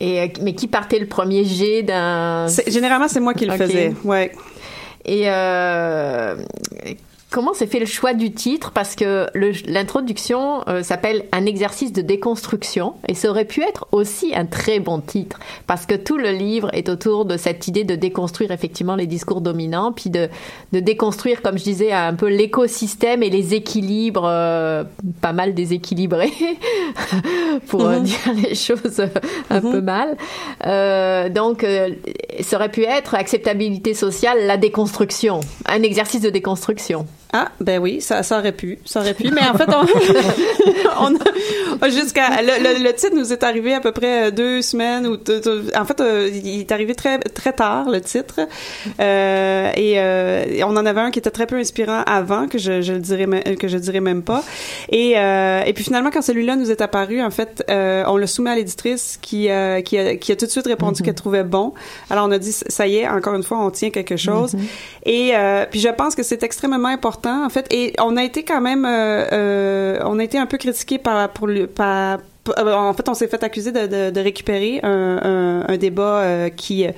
[0.00, 2.46] Et, euh, mais qui partait le premier jet d'un...
[2.66, 3.94] Généralement, c'est moi qui le faisais.
[4.04, 4.32] Ouais.
[5.04, 6.36] Et euh,
[7.36, 8.70] comment s'est fait le choix du titre?
[8.72, 9.26] Parce que
[9.70, 14.80] l'introduction euh, s'appelle Un exercice de déconstruction et ça aurait pu être aussi un très
[14.80, 18.96] bon titre parce que tout le livre est autour de cette idée de déconstruire effectivement
[18.96, 20.30] les discours dominants puis de,
[20.72, 24.84] de déconstruire, comme je disais, un peu l'écosystème et les équilibres euh,
[25.20, 26.32] pas mal déséquilibrés
[27.66, 28.02] pour euh, Mhm.
[28.04, 29.02] dire les choses
[29.50, 30.16] un peu mal.
[30.64, 31.66] Euh, donc,
[32.40, 37.04] ça aurait pu être acceptabilité sociale, la déconstruction, un exercice de déconstruction.
[37.32, 39.30] Ah, ben oui, ça, ça aurait pu, ça aurait pu.
[39.32, 39.84] Mais en fait, on,
[41.00, 45.06] on a- jusqu'à le, le- le titre nous est arrivé à peu près deux semaines
[45.06, 45.14] ou
[45.76, 48.40] en fait, euh, il est arrivé très très tard le titre.
[49.00, 52.58] Euh, et, euh, et on en avait un qui était très peu inspirant avant que
[52.58, 54.42] je, je le dirais que je dirais même pas.
[54.90, 58.26] Et euh, et puis finalement, quand celui-là nous est apparu, en fait, euh, on le
[58.26, 61.44] soumet à l'éditrice qui euh, qui a qui a tout de suite répondu qu'elle trouvait
[61.44, 61.74] bon.
[62.08, 64.54] Alors on a dit ça y est, encore une fois, on tient quelque chose.
[65.04, 67.66] Et euh, puis je pense que c'est extrêmement important en fait.
[67.72, 71.30] Et on a été quand même, euh, euh, on a été un peu critiqué par
[71.30, 72.18] pour le par
[72.56, 76.48] en fait, on s'est fait accuser de, de, de récupérer un, un, un débat euh,
[76.48, 76.90] qui, euh,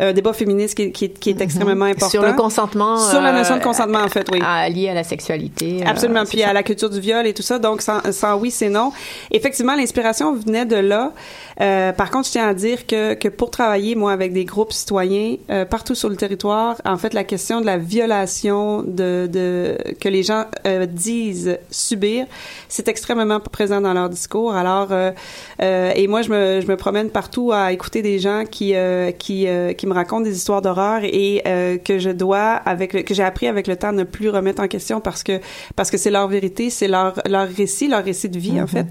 [0.00, 2.98] un débat féministe qui, qui, qui est extrêmement important Sur le consentement.
[2.98, 4.40] Sur la notion de euh, consentement, en fait, oui.
[4.44, 5.80] à- lié à la sexualité.
[5.82, 6.24] euh, Absolument.
[6.24, 6.48] Puis ça.
[6.48, 7.58] à la culture du viol et tout ça.
[7.58, 8.92] Donc, sans, sans oui, c'est non.
[9.30, 11.12] Effectivement, l'inspiration venait de là.
[11.60, 14.72] Euh, par contre, je tiens à dire que, que pour travailler, moi, avec des groupes
[14.72, 19.76] citoyens euh, partout sur le territoire, en fait, la question de la violation de, de
[20.00, 22.26] que les gens euh, disent subir,
[22.68, 24.54] c'est extrêmement présent dans leur discours.
[24.54, 24.93] Alors, euh, euh,
[25.60, 29.46] et moi, je me, je me promène partout à écouter des gens qui euh, qui
[29.46, 33.14] euh, qui me racontent des histoires d'horreur et euh, que je dois avec le, que
[33.14, 35.40] j'ai appris avec le temps ne plus remettre en question parce que
[35.76, 38.86] parce que c'est leur vérité, c'est leur leur récit, leur récit de vie en fait.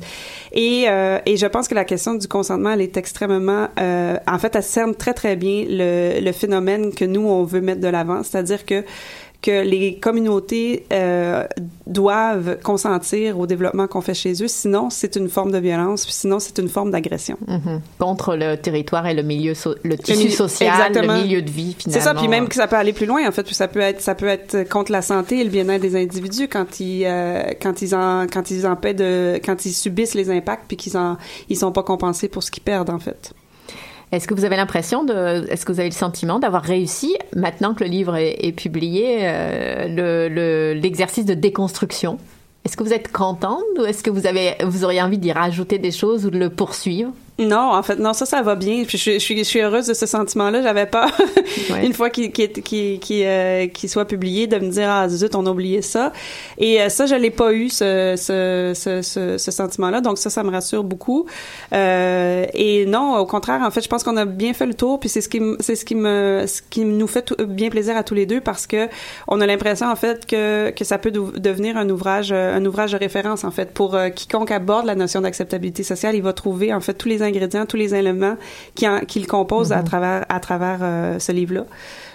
[0.51, 4.39] Et euh, et je pense que la question du consentement, elle est extrêmement euh, en
[4.39, 7.87] fait, elle cerne très très bien le le phénomène que nous on veut mettre de
[7.87, 8.83] l'avant, c'est-à-dire que
[9.43, 11.45] que les communautés euh,
[11.85, 14.47] doivent consentir au développement qu'on fait chez eux.
[14.47, 16.05] Sinon, c'est une forme de violence.
[16.05, 17.37] Puis sinon, c'est une forme d'agression.
[17.47, 17.81] Mhm.
[17.99, 21.15] Contre le territoire et le milieu, so- le tissu social, exactement.
[21.17, 22.01] le milieu de vie, finalement.
[22.01, 23.81] C'est ça, puis même que ça peut aller plus loin en fait, puis ça peut
[23.81, 27.43] être ça peut être contre la santé et le bien-être des individus quand ils euh,
[27.61, 30.97] quand ils en quand ils en paient de quand ils subissent les impacts puis qu'ils
[30.97, 31.17] en
[31.49, 33.33] ils sont pas compensés pour ce qu'ils perdent en fait.
[34.13, 37.73] Est-ce que vous avez l'impression de, est-ce que vous avez le sentiment d'avoir réussi, maintenant
[37.73, 42.19] que le livre est, publié, euh, le, le- l'exercice de déconstruction?
[42.63, 45.79] Est-ce que vous êtes contente ou est-ce que vous avez, vous auriez envie d'y rajouter
[45.79, 47.11] des choses ou de le poursuivre?
[47.39, 48.83] Non, en fait, non, ça, ça va bien.
[48.85, 50.61] Puis je, je suis, je suis heureuse de ce sentiment-là.
[50.61, 51.07] J'avais pas,
[51.71, 51.85] Ouais.
[51.85, 52.31] une fois qu'il
[53.11, 56.11] euh, qu'il soit publié, de me dire ah zut, on a oublié ça.
[56.59, 60.01] Et euh, ça, je l'ai pas eu ce ce, ce, ce, ce sentiment-là.
[60.01, 61.25] Donc ça, ça me rassure beaucoup.
[61.73, 64.99] Euh, et non, au contraire, en fait, je pense qu'on a bien fait le tour.
[64.99, 67.97] Puis c'est ce qui c'est ce qui me ce qui nous fait tout- bien plaisir
[67.97, 68.87] à tous les deux parce que
[69.27, 72.97] on a l'impression en fait que que ça peut devenir un ouvrage un ouvrage de
[72.97, 76.93] référence en fait pour quiconque aborde la notion d'acceptabilité sociale, il va trouver en fait
[76.93, 78.35] tous les ingrédients, tous les éléments
[78.75, 81.65] qui en, qui le composent à travers à travers euh, ce livre-là.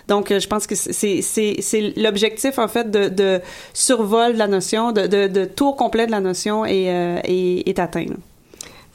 [0.08, 3.40] Donc, euh, je pense que c'est l'objectif en fait de, de
[3.74, 7.68] survol de la notion, de, de, de tour complet de la notion est euh, est,
[7.68, 8.06] est atteint.
[8.06, 8.16] là.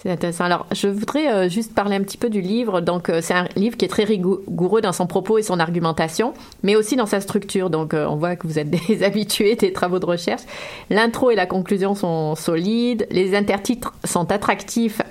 [0.04, 0.44] C'est intéressant.
[0.44, 2.82] Alors, je voudrais euh, juste parler un petit peu du livre.
[2.82, 6.34] Donc, euh, c'est un livre qui est très rigoureux dans son propos et son argumentation,
[6.62, 7.70] mais aussi dans sa structure.
[7.70, 10.42] Donc, euh, on voit que vous êtes des habitués des travaux de recherche.
[10.90, 13.08] L'intro et la conclusion sont solides.
[13.12, 15.02] Les intertitres sont attractifs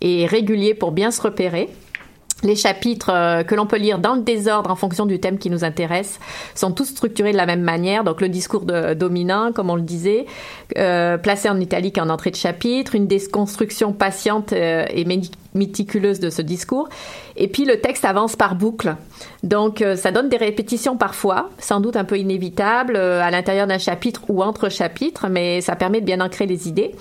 [0.00, 1.68] et réguliers pour bien se repérer.
[2.42, 5.50] Les chapitres euh, que l'on peut lire dans le désordre en fonction du thème qui
[5.50, 6.18] nous intéresse
[6.54, 8.02] sont tous structurés de la même manière.
[8.02, 10.24] Donc le discours de, dominant, comme on le disait,
[10.78, 15.04] euh, placé en italique en entrée de chapitre, une déconstruction patiente euh, et
[15.54, 16.88] méticuleuse de ce discours.
[17.40, 18.94] Et puis le texte avance par boucle.
[19.42, 23.66] Donc euh, ça donne des répétitions parfois, sans doute un peu inévitables, euh, à l'intérieur
[23.66, 26.94] d'un chapitre ou entre chapitres, mais ça permet de bien ancrer les idées.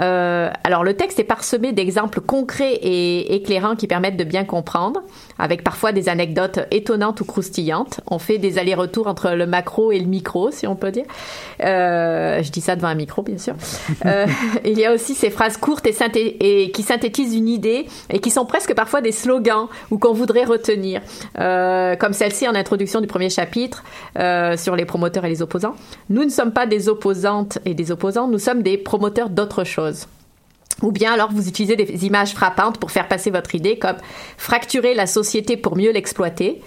[0.00, 5.02] Euh, alors le texte est parsemé d'exemples concrets et éclairants qui permettent de bien comprendre,
[5.38, 8.00] avec parfois des anecdotes étonnantes ou croustillantes.
[8.06, 11.04] On fait des allers-retours entre le macro et le micro, si on peut dire.
[11.60, 13.54] Je dis ça devant un micro, bien sûr.
[14.64, 18.20] Il y a aussi ces phrases courtes et, synthé- et qui synthétisent une idée et
[18.20, 21.00] qui sont presque parfois des slogans ou qu'on voudrait retenir,
[21.38, 23.82] Euh, comme celle-ci en introduction du premier chapitre
[24.18, 25.74] euh, sur les promoteurs et les opposants.
[26.10, 30.06] Nous ne sommes pas des opposantes et des opposants, nous sommes des promoteurs d'autre chose.
[30.82, 33.96] Ou bien alors vous utilisez des images frappantes pour faire passer votre idée comme
[34.36, 36.60] fracturer la société pour mieux l'exploiter,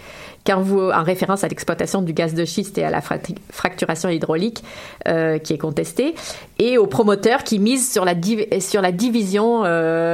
[0.45, 4.63] quand vous, en référence à l'exploitation du gaz de schiste et à la fracturation hydraulique
[5.07, 6.15] euh, qui est contestée,
[6.59, 8.13] et aux promoteurs qui misent sur la,
[8.59, 9.63] sur la division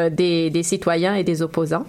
[0.10, 1.86] des, des citoyens et des opposants.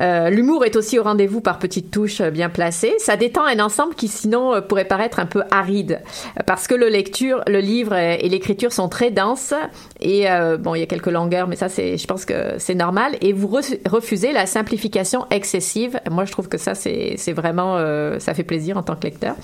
[0.00, 2.94] Euh, L'humour est aussi au rendez-vous par petites touches euh, bien placées.
[2.98, 6.00] Ça détend un ensemble qui sinon euh, pourrait paraître un peu aride
[6.46, 9.54] parce que le lecture, le livre et l'écriture sont très denses
[10.00, 10.26] et
[10.58, 13.16] bon, il y a quelques longueurs, mais ça c'est, je pense que c'est normal.
[13.20, 16.00] Et vous re- refusez la simplification excessive.
[16.10, 17.78] Moi, je trouve que ça c'est, vraiment,
[18.18, 19.34] ça fait plaisir en tant que lecteur.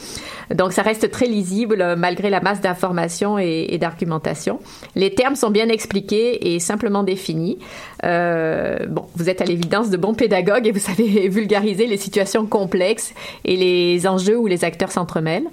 [0.54, 4.60] Donc, ça reste très lisible malgré la masse d'informations et, et d'argumentation.
[4.96, 7.58] Les termes sont bien expliqués et simplement définis.
[8.02, 13.14] Bon, vous êtes à l'évidence de bons pédagogues et vous savez vulgariser les situations complexes
[13.44, 15.48] et les enjeux où les acteurs s'entremêlent.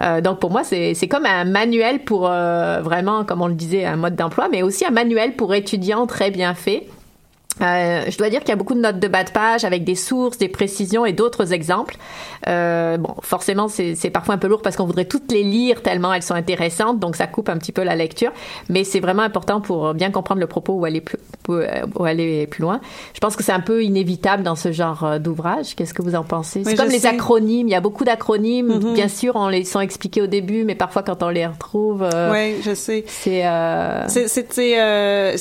[0.00, 3.84] Euh, donc pour moi, c'est comme un manuel pour euh, vraiment, comme on le disait,
[3.84, 6.86] un mode d'emploi, mais aussi un manuel pour étudiants très bien fait.
[7.60, 9.84] Euh, je dois dire qu'il y a beaucoup de notes de bas de page avec
[9.84, 11.96] des sources, des précisions et d'autres exemples.
[12.46, 16.12] Euh, bon, forcément, c'est parfois un peu lourd parce qu'on voudrait toutes les lire tellement
[16.12, 18.32] elles sont intéressantes, donc ça coupe un petit peu la lecture.
[18.68, 22.62] Mais c'est vraiment important pour bien comprendre le propos ou aller plus, ou aller plus
[22.62, 22.80] loin.
[23.14, 25.74] Je pense que c'est un peu inévitable dans ce genre euh, d'ouvrage.
[25.74, 26.62] Qu'est-ce que vous en pensez?
[26.64, 27.08] C'est Oui, comme je les sais.
[27.08, 27.68] acronymes.
[27.68, 28.78] Il y a beaucoup d'acronymes.
[28.78, 28.94] Mhm.
[28.94, 32.32] Bien sûr, on les sont expliqués au début, mais parfois quand on les retrouve, euh,
[32.32, 33.04] Oui, je sais.
[33.06, 35.36] c'est euh, C'est, euh,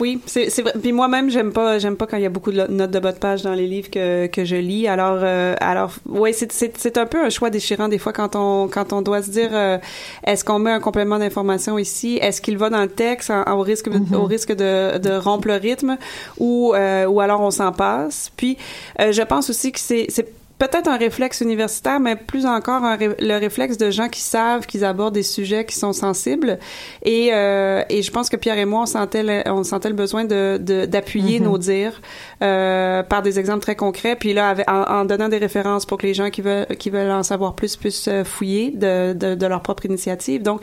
[0.00, 0.72] oui, c'est, vrai.
[0.80, 3.12] Puis moi-même, j'aime pas, j'aime pas quand il y a beaucoup de notes de bas
[3.12, 4.86] de page dans les livres que, que je lis.
[4.86, 8.68] Alors, euh, alors, ouais, c'est, c'est, un peu un choix déchirant des fois quand on,
[8.68, 9.78] quand on doit se dire, euh,
[10.24, 13.58] est-ce qu'on met un complément d'information ici, est-ce qu'il va dans le texte en- en-
[13.58, 15.96] au risque, au risque de, de rompre le rythme,
[16.38, 18.30] ou, euh, ou alors on s'en passe?
[18.36, 18.56] Puis,
[19.00, 20.28] euh, je pense aussi que c'est, c'est
[20.68, 24.64] peut-être un réflexe universitaire, mais plus encore un ré- le réflexe de gens qui savent
[24.66, 26.58] qu'ils abordent des sujets qui sont sensibles.
[27.04, 29.94] Et, euh, et je pense que Pierre et moi, on sentait le, on sentait le
[29.96, 31.46] besoin de, de- d'appuyer Mhm.
[31.46, 32.00] nos dires
[32.42, 34.14] euh, par des exemples très concrets.
[34.16, 36.90] Puis là, avec- en, en donnant des références pour que les gens qui veulent, qui
[36.90, 40.42] veulent en savoir plus puissent euh, fouiller de, de, de leur propre initiative.
[40.42, 40.60] Donc,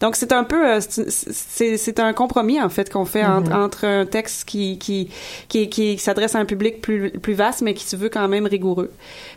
[0.00, 3.62] donc c'est un peu, euh, c'est, un compromis en fait qu'on fait entre, Mhm.
[3.64, 5.10] entre un texte qui qui
[5.48, 8.46] qui, qui s'adresse à un public plus plus vaste, mais qui se veut quand même
[8.46, 8.90] rigoureux.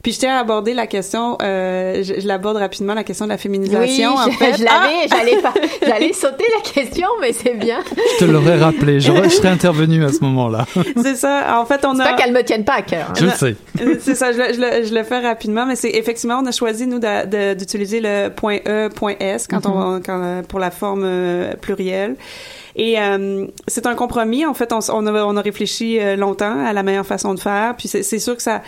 [0.04, 3.30] Puis je tiens à aborder la question, euh, je, je l'aborde rapidement, la question de
[3.32, 4.12] la féminisation.
[4.16, 4.58] Oui, en je, fait.
[4.58, 4.82] je Ah!
[4.84, 5.54] l'avais, j'allais pas-
[5.88, 7.80] j'allais sauter la question, mais c'est bien.
[8.20, 10.66] Je te l'aurais rappelé, j'aurais- je serais intervenu à ce moment-là.
[11.02, 11.58] C'est ça.
[11.58, 12.06] En fait, on C'est a.
[12.06, 13.08] pas qu'elle me tienne pas à cœur.
[13.12, 13.14] hein.
[13.18, 13.56] Je le sais.
[13.82, 16.46] Euh, c'est ça, je, le- je le, je le fais rapidement, mais c'est effectivement, on
[16.46, 17.00] a choisi, nous,
[17.58, 22.16] d'utiliser le point E, point S quand on, quand, euh, pour la forme euh, plurielle.
[22.76, 24.46] Et euh, c'est un compromis.
[24.46, 27.40] En fait, on, on, a, on a réfléchi euh, longtemps à la meilleure façon de
[27.40, 27.76] faire.
[27.78, 28.62] Puis c'est sûr que ça,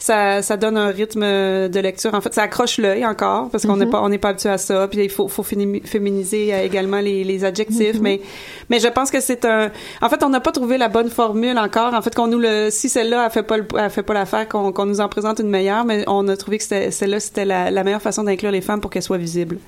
[0.00, 2.12] ça, ça donne un rythme de lecture.
[2.14, 4.58] En fait, ça accroche l'œil encore parce qu'on n'est pas, on n'est pas habitué à
[4.58, 4.88] ça.
[4.88, 8.00] Puis il faut, faut fémini- féminiser euh, également les, les adjectifs.
[8.00, 8.20] Mais,
[8.68, 9.70] mais je pense que c'est un.
[10.00, 11.94] En fait, on n'a pas trouvé la bonne formule encore.
[11.94, 14.48] En fait, qu'on nous le, si celle-là a fait pas, le- a fait pas l'affaire,
[14.48, 15.84] qu'on qu'on nous en présente une meilleure.
[15.84, 18.90] Mais on a trouvé que celle-là, c'était la, la meilleure façon d'inclure les femmes pour
[18.90, 19.58] qu'elles soient visibles.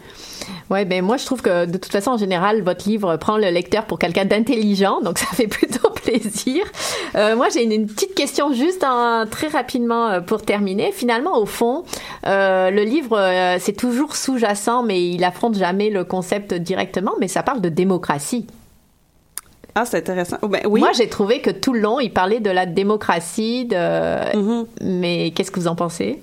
[0.70, 3.48] Ouais, ben moi je trouve que de toute façon en général votre livre prend le
[3.50, 6.64] lecteur pour quelqu'un d'intelligent, donc ça fait plutôt plaisir.
[7.16, 10.92] Euh, moi j'ai une, une petite question juste hein, très rapidement euh, pour terminer.
[10.92, 11.84] Finalement au fond,
[12.26, 13.18] euh, le livre
[13.58, 18.46] c'est toujours sous-jacent, mais il affronte jamais le concept directement, mais ça parle de démocratie.
[19.76, 20.36] Ah, c'est intéressant.
[20.42, 20.80] Oh, ben, oui.
[20.80, 24.36] Moi j'ai trouvé que tout le long il parlait de la démocratie, de...
[24.36, 24.66] Mhm.
[24.82, 26.20] mais qu'est-ce que vous en pensez?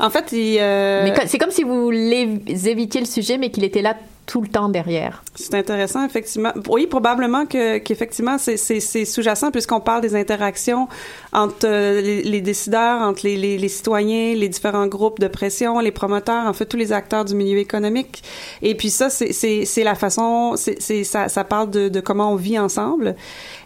[0.00, 3.64] En fait, il, euh, Mais C'est comme si vous l'é- évitiez le sujet, mais qu'il
[3.64, 3.94] était là
[4.26, 5.22] tout le temps derrière.
[5.34, 6.52] C'est intéressant, effectivement.
[6.70, 10.88] Oui, probablement que qu'effectivement c'est c'est c'est sous-jacent puisqu'on parle des interactions
[11.34, 15.78] entre euh, les, les décideurs, entre les, les, les citoyens, les différents groupes de pression,
[15.78, 18.22] les promoteurs, en fait tous les acteurs du milieu économique.
[18.62, 22.00] Et puis ça, c'est c'est c'est la façon, c'est c'est ça ça parle de de
[22.00, 23.16] comment on vit ensemble.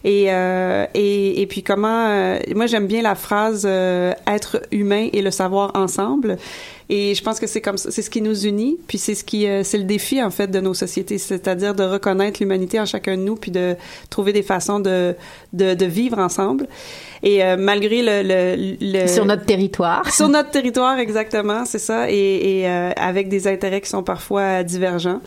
[0.05, 5.09] Et euh, et et puis comment euh, moi j'aime bien la phrase euh, être humain
[5.13, 6.39] et le savoir ensemble.
[6.91, 9.23] Et je pense que c'est comme ça, c'est ce qui nous unit, puis c'est ce
[9.23, 12.87] qui, euh, c'est le défi en fait de nos sociétés, c'est-à-dire de reconnaître l'humanité en
[12.87, 13.77] chacun de nous, puis de
[14.09, 15.15] trouver des façons de
[15.53, 16.67] de, de vivre ensemble.
[17.23, 20.11] Et euh, malgré le, le, le Sur notre territoire.
[20.15, 24.63] sur notre territoire exactement, c'est ça, et, et euh, avec des intérêts qui sont parfois
[24.63, 25.21] divergents.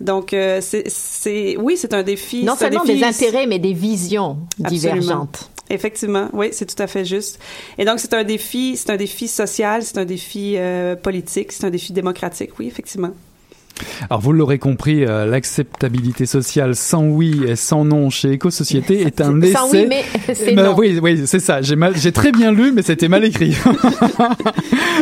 [0.00, 2.44] Donc euh, c'est c'est oui, c'est un défi.
[2.44, 4.70] Non seulement défi- des intérêts, mais des visions Absolument.
[4.70, 5.50] divergentes.
[5.68, 7.40] Effectivement, oui, c'est tout à fait juste.
[7.78, 11.64] Et donc c'est un défi, c'est un défi social, c'est un défi euh, politique, c'est
[11.64, 13.10] un défi démocratique, oui, effectivement.
[14.08, 19.20] Alors vous l'aurez compris, euh, l'acceptabilité sociale sans oui et sans non chez Éco-Société est
[19.20, 19.52] un essai.
[19.52, 20.04] Sans oui, mais
[20.34, 20.74] c'est non.
[20.76, 21.62] Oui, oui, c'est ça.
[21.62, 23.56] J'ai mal, j'ai très bien lu, mais c'était mal écrit.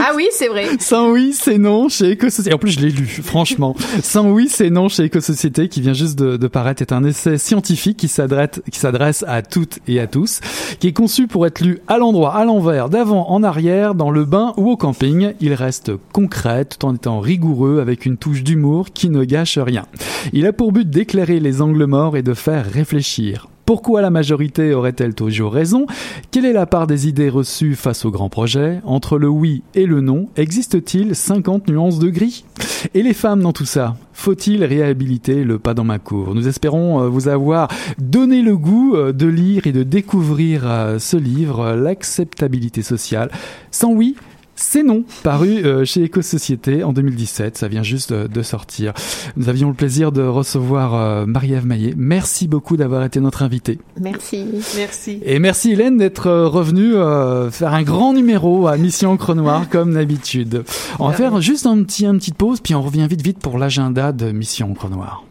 [0.06, 0.66] Ah oui, c'est vrai.
[0.80, 2.52] Sans oui, c'est non chez Éco-Société.
[2.52, 3.74] En plus, je l'ai lu, franchement.
[4.02, 7.38] Sans oui, c'est non chez Éco-Société, qui vient juste de, de paraître, est un essai
[7.38, 10.40] scientifique qui s'adresse, qui s'adresse à toutes et à tous,
[10.80, 14.24] qui est conçu pour être lu à l'endroit, à l'envers, d'avant, en arrière, dans le
[14.24, 15.32] bain ou au camping.
[15.40, 19.86] Il reste concret, tout en étant rigoureux, avec une touche d'humour qui ne gâche rien.
[20.32, 23.48] Il a pour but d'éclairer les angles morts et de faire réfléchir.
[23.66, 25.86] Pourquoi la majorité aurait-elle toujours raison?
[26.30, 29.86] Quelle est la part des idées reçues face aux grands projets Entre le oui et
[29.86, 32.44] le non, existe-t-il 50 nuances de gris?
[32.92, 33.96] Et les femmes dans tout ça?
[34.12, 36.34] Faut-il réhabiliter le pas dans ma cour?
[36.34, 40.98] Nous espérons euh, vous avoir donné le goût euh, de lire et de découvrir euh,
[40.98, 43.30] ce livre, L'acceptabilité sociale.
[43.70, 44.14] Sans oui,
[44.56, 47.58] c'est non, paru euh, chez Éco-Société en 2017.
[47.58, 48.92] Ça vient juste de, de sortir.
[49.36, 51.94] Nous avions le plaisir de recevoir euh, Marie-Ève Maillet.
[51.96, 53.78] Merci beaucoup d'avoir été notre invitée.
[54.00, 54.44] Merci.
[54.76, 55.20] Merci.
[55.24, 59.68] Et merci Hélène d'être euh, revenue euh, faire un grand numéro à Mission Encre Noire
[59.70, 60.64] comme d'habitude.
[60.98, 63.58] On va faire juste un petit, une petite pause puis on revient vite vite pour
[63.58, 65.24] l'agenda de Mission Encre Noire.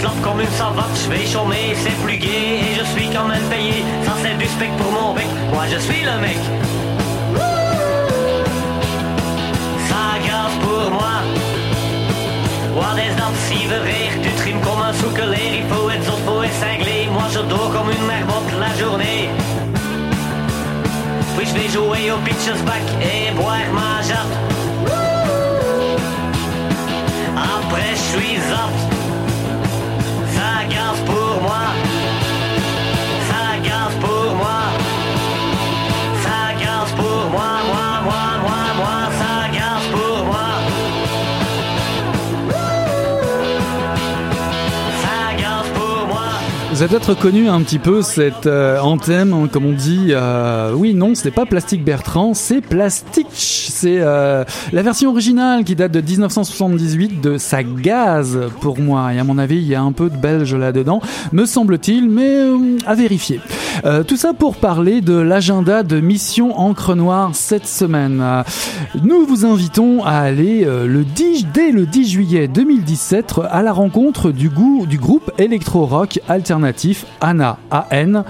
[0.00, 0.06] Fatigué.
[0.06, 2.60] Je suis slap comme une savate, je vais chômer, c'est plus gay.
[2.60, 5.26] Et je suis quand même payé, ça c'est du spec pour mon bec.
[5.52, 6.38] Moi je suis le mec.
[9.88, 11.22] Ça grave pour moi.
[12.76, 14.12] Wat is dat sievereer?
[14.22, 17.08] Tu trimes comme un soukeleer, il faut être faut être cinglé.
[17.12, 19.28] Moi je dors comme une mermotte la journée.
[21.36, 24.36] Puis je vais jouer au pitcher's back et boire ma jatte.
[27.36, 28.79] Après je suis zap
[46.80, 50.12] Vous avez peut-être reconnu un petit peu cette euh, anthème, hein, comme on dit.
[50.12, 53.26] euh, oui, non, ce n'est pas Plastique Bertrand, c'est Plastic.
[53.32, 59.12] C'est euh, la version originale qui date de 1978 de sa gaz pour moi.
[59.12, 61.02] Et à mon avis, il y a un peu de belge là-dedans,
[61.32, 62.46] me semble-t-il, mais
[62.86, 63.40] à vérifier.
[64.06, 68.22] Tout ça pour parler de l'agenda de Mission Encre Noire cette semaine.
[69.02, 74.32] Nous vous invitons à aller le 10, dès le 10 juillet 2017 à la rencontre
[74.32, 76.69] du, goût, du groupe électro-rock alternatif
[77.20, 78.24] ANA, AN.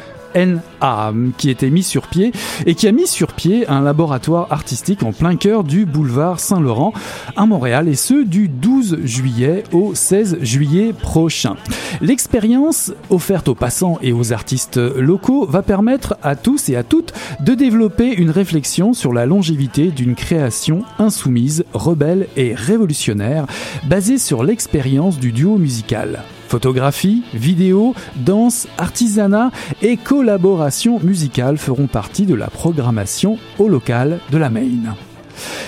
[1.38, 2.32] Qui était mis sur pied
[2.64, 6.92] et qui a mis sur pied un laboratoire artistique en plein cœur du boulevard Saint-Laurent
[7.36, 11.56] à Montréal et ce du 12 juillet au 16 juillet prochain.
[12.00, 17.12] L'expérience offerte aux passants et aux artistes locaux va permettre à tous et à toutes
[17.40, 23.46] de développer une réflexion sur la longévité d'une création insoumise, rebelle et révolutionnaire
[23.88, 26.22] basée sur l'expérience du duo musical.
[26.50, 34.36] Photographie, vidéo, danse, artisanat et collaboration musicale feront partie de la programmation au local de
[34.36, 34.94] la Maine.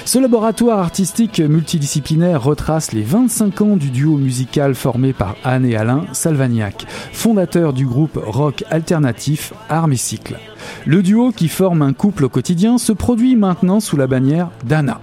[0.05, 5.77] Ce laboratoire artistique multidisciplinaire retrace les 25 ans du duo musical formé par Anne et
[5.77, 10.41] Alain Salvagnac, fondateurs du groupe rock alternatif Armes et Cycle.
[10.87, 15.01] Le duo qui forme un couple au quotidien se produit maintenant sous la bannière d'Anna,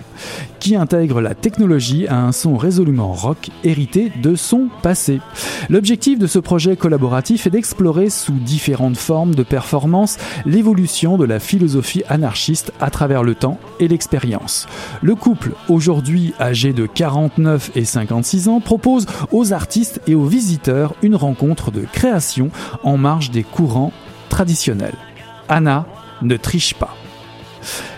[0.60, 5.22] qui intègre la technologie à un son résolument rock hérité de son passé.
[5.70, 11.40] L'objectif de ce projet collaboratif est d'explorer sous différentes formes de performance l'évolution de la
[11.40, 14.68] philosophie anarchiste à travers le temps et l'expérience.
[15.02, 20.96] Le couple, aujourd'hui âgé de 49 et 56 ans, propose aux artistes et aux visiteurs
[21.02, 22.50] une rencontre de création
[22.84, 23.94] en marge des courants
[24.30, 24.96] traditionnels.
[25.50, 25.86] Anna
[26.22, 26.96] ne triche pas.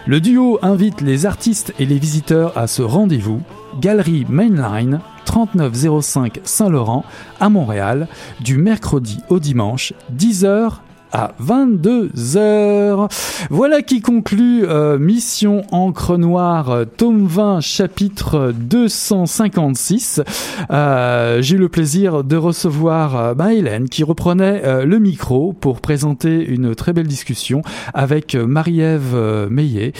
[0.07, 3.41] Le duo invite les artistes et les visiteurs à ce rendez-vous,
[3.79, 7.05] Galerie Mainline, 3905 Saint-Laurent,
[7.39, 8.07] à Montréal,
[8.39, 10.79] du mercredi au dimanche, 10h
[11.11, 13.09] à 22h.
[13.49, 20.21] Voilà qui conclut euh, Mission Encre Noire, euh, tome 20, chapitre 256.
[20.71, 25.53] Euh, J'ai eu le plaisir de recevoir euh, bah, Hélène qui reprenait euh, le micro
[25.53, 27.61] pour présenter une très belle discussion
[27.93, 29.93] avec euh, Marie-Ève Meillet,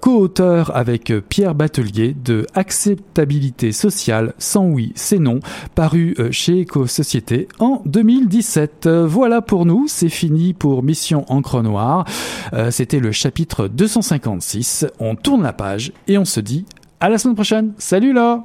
[0.00, 5.40] co-auteur avec Pierre Batelier de Acceptabilité sociale sans oui, c'est non,
[5.74, 8.86] paru chez Éco-Société en 2017.
[8.86, 12.04] Euh, Voilà pour nous, c'est fini pour Mission Encre Noire.
[12.52, 14.86] Euh, C'était le chapitre 256.
[15.00, 16.66] On tourne la page et on se dit
[17.00, 17.72] à la semaine prochaine.
[17.78, 18.44] Salut là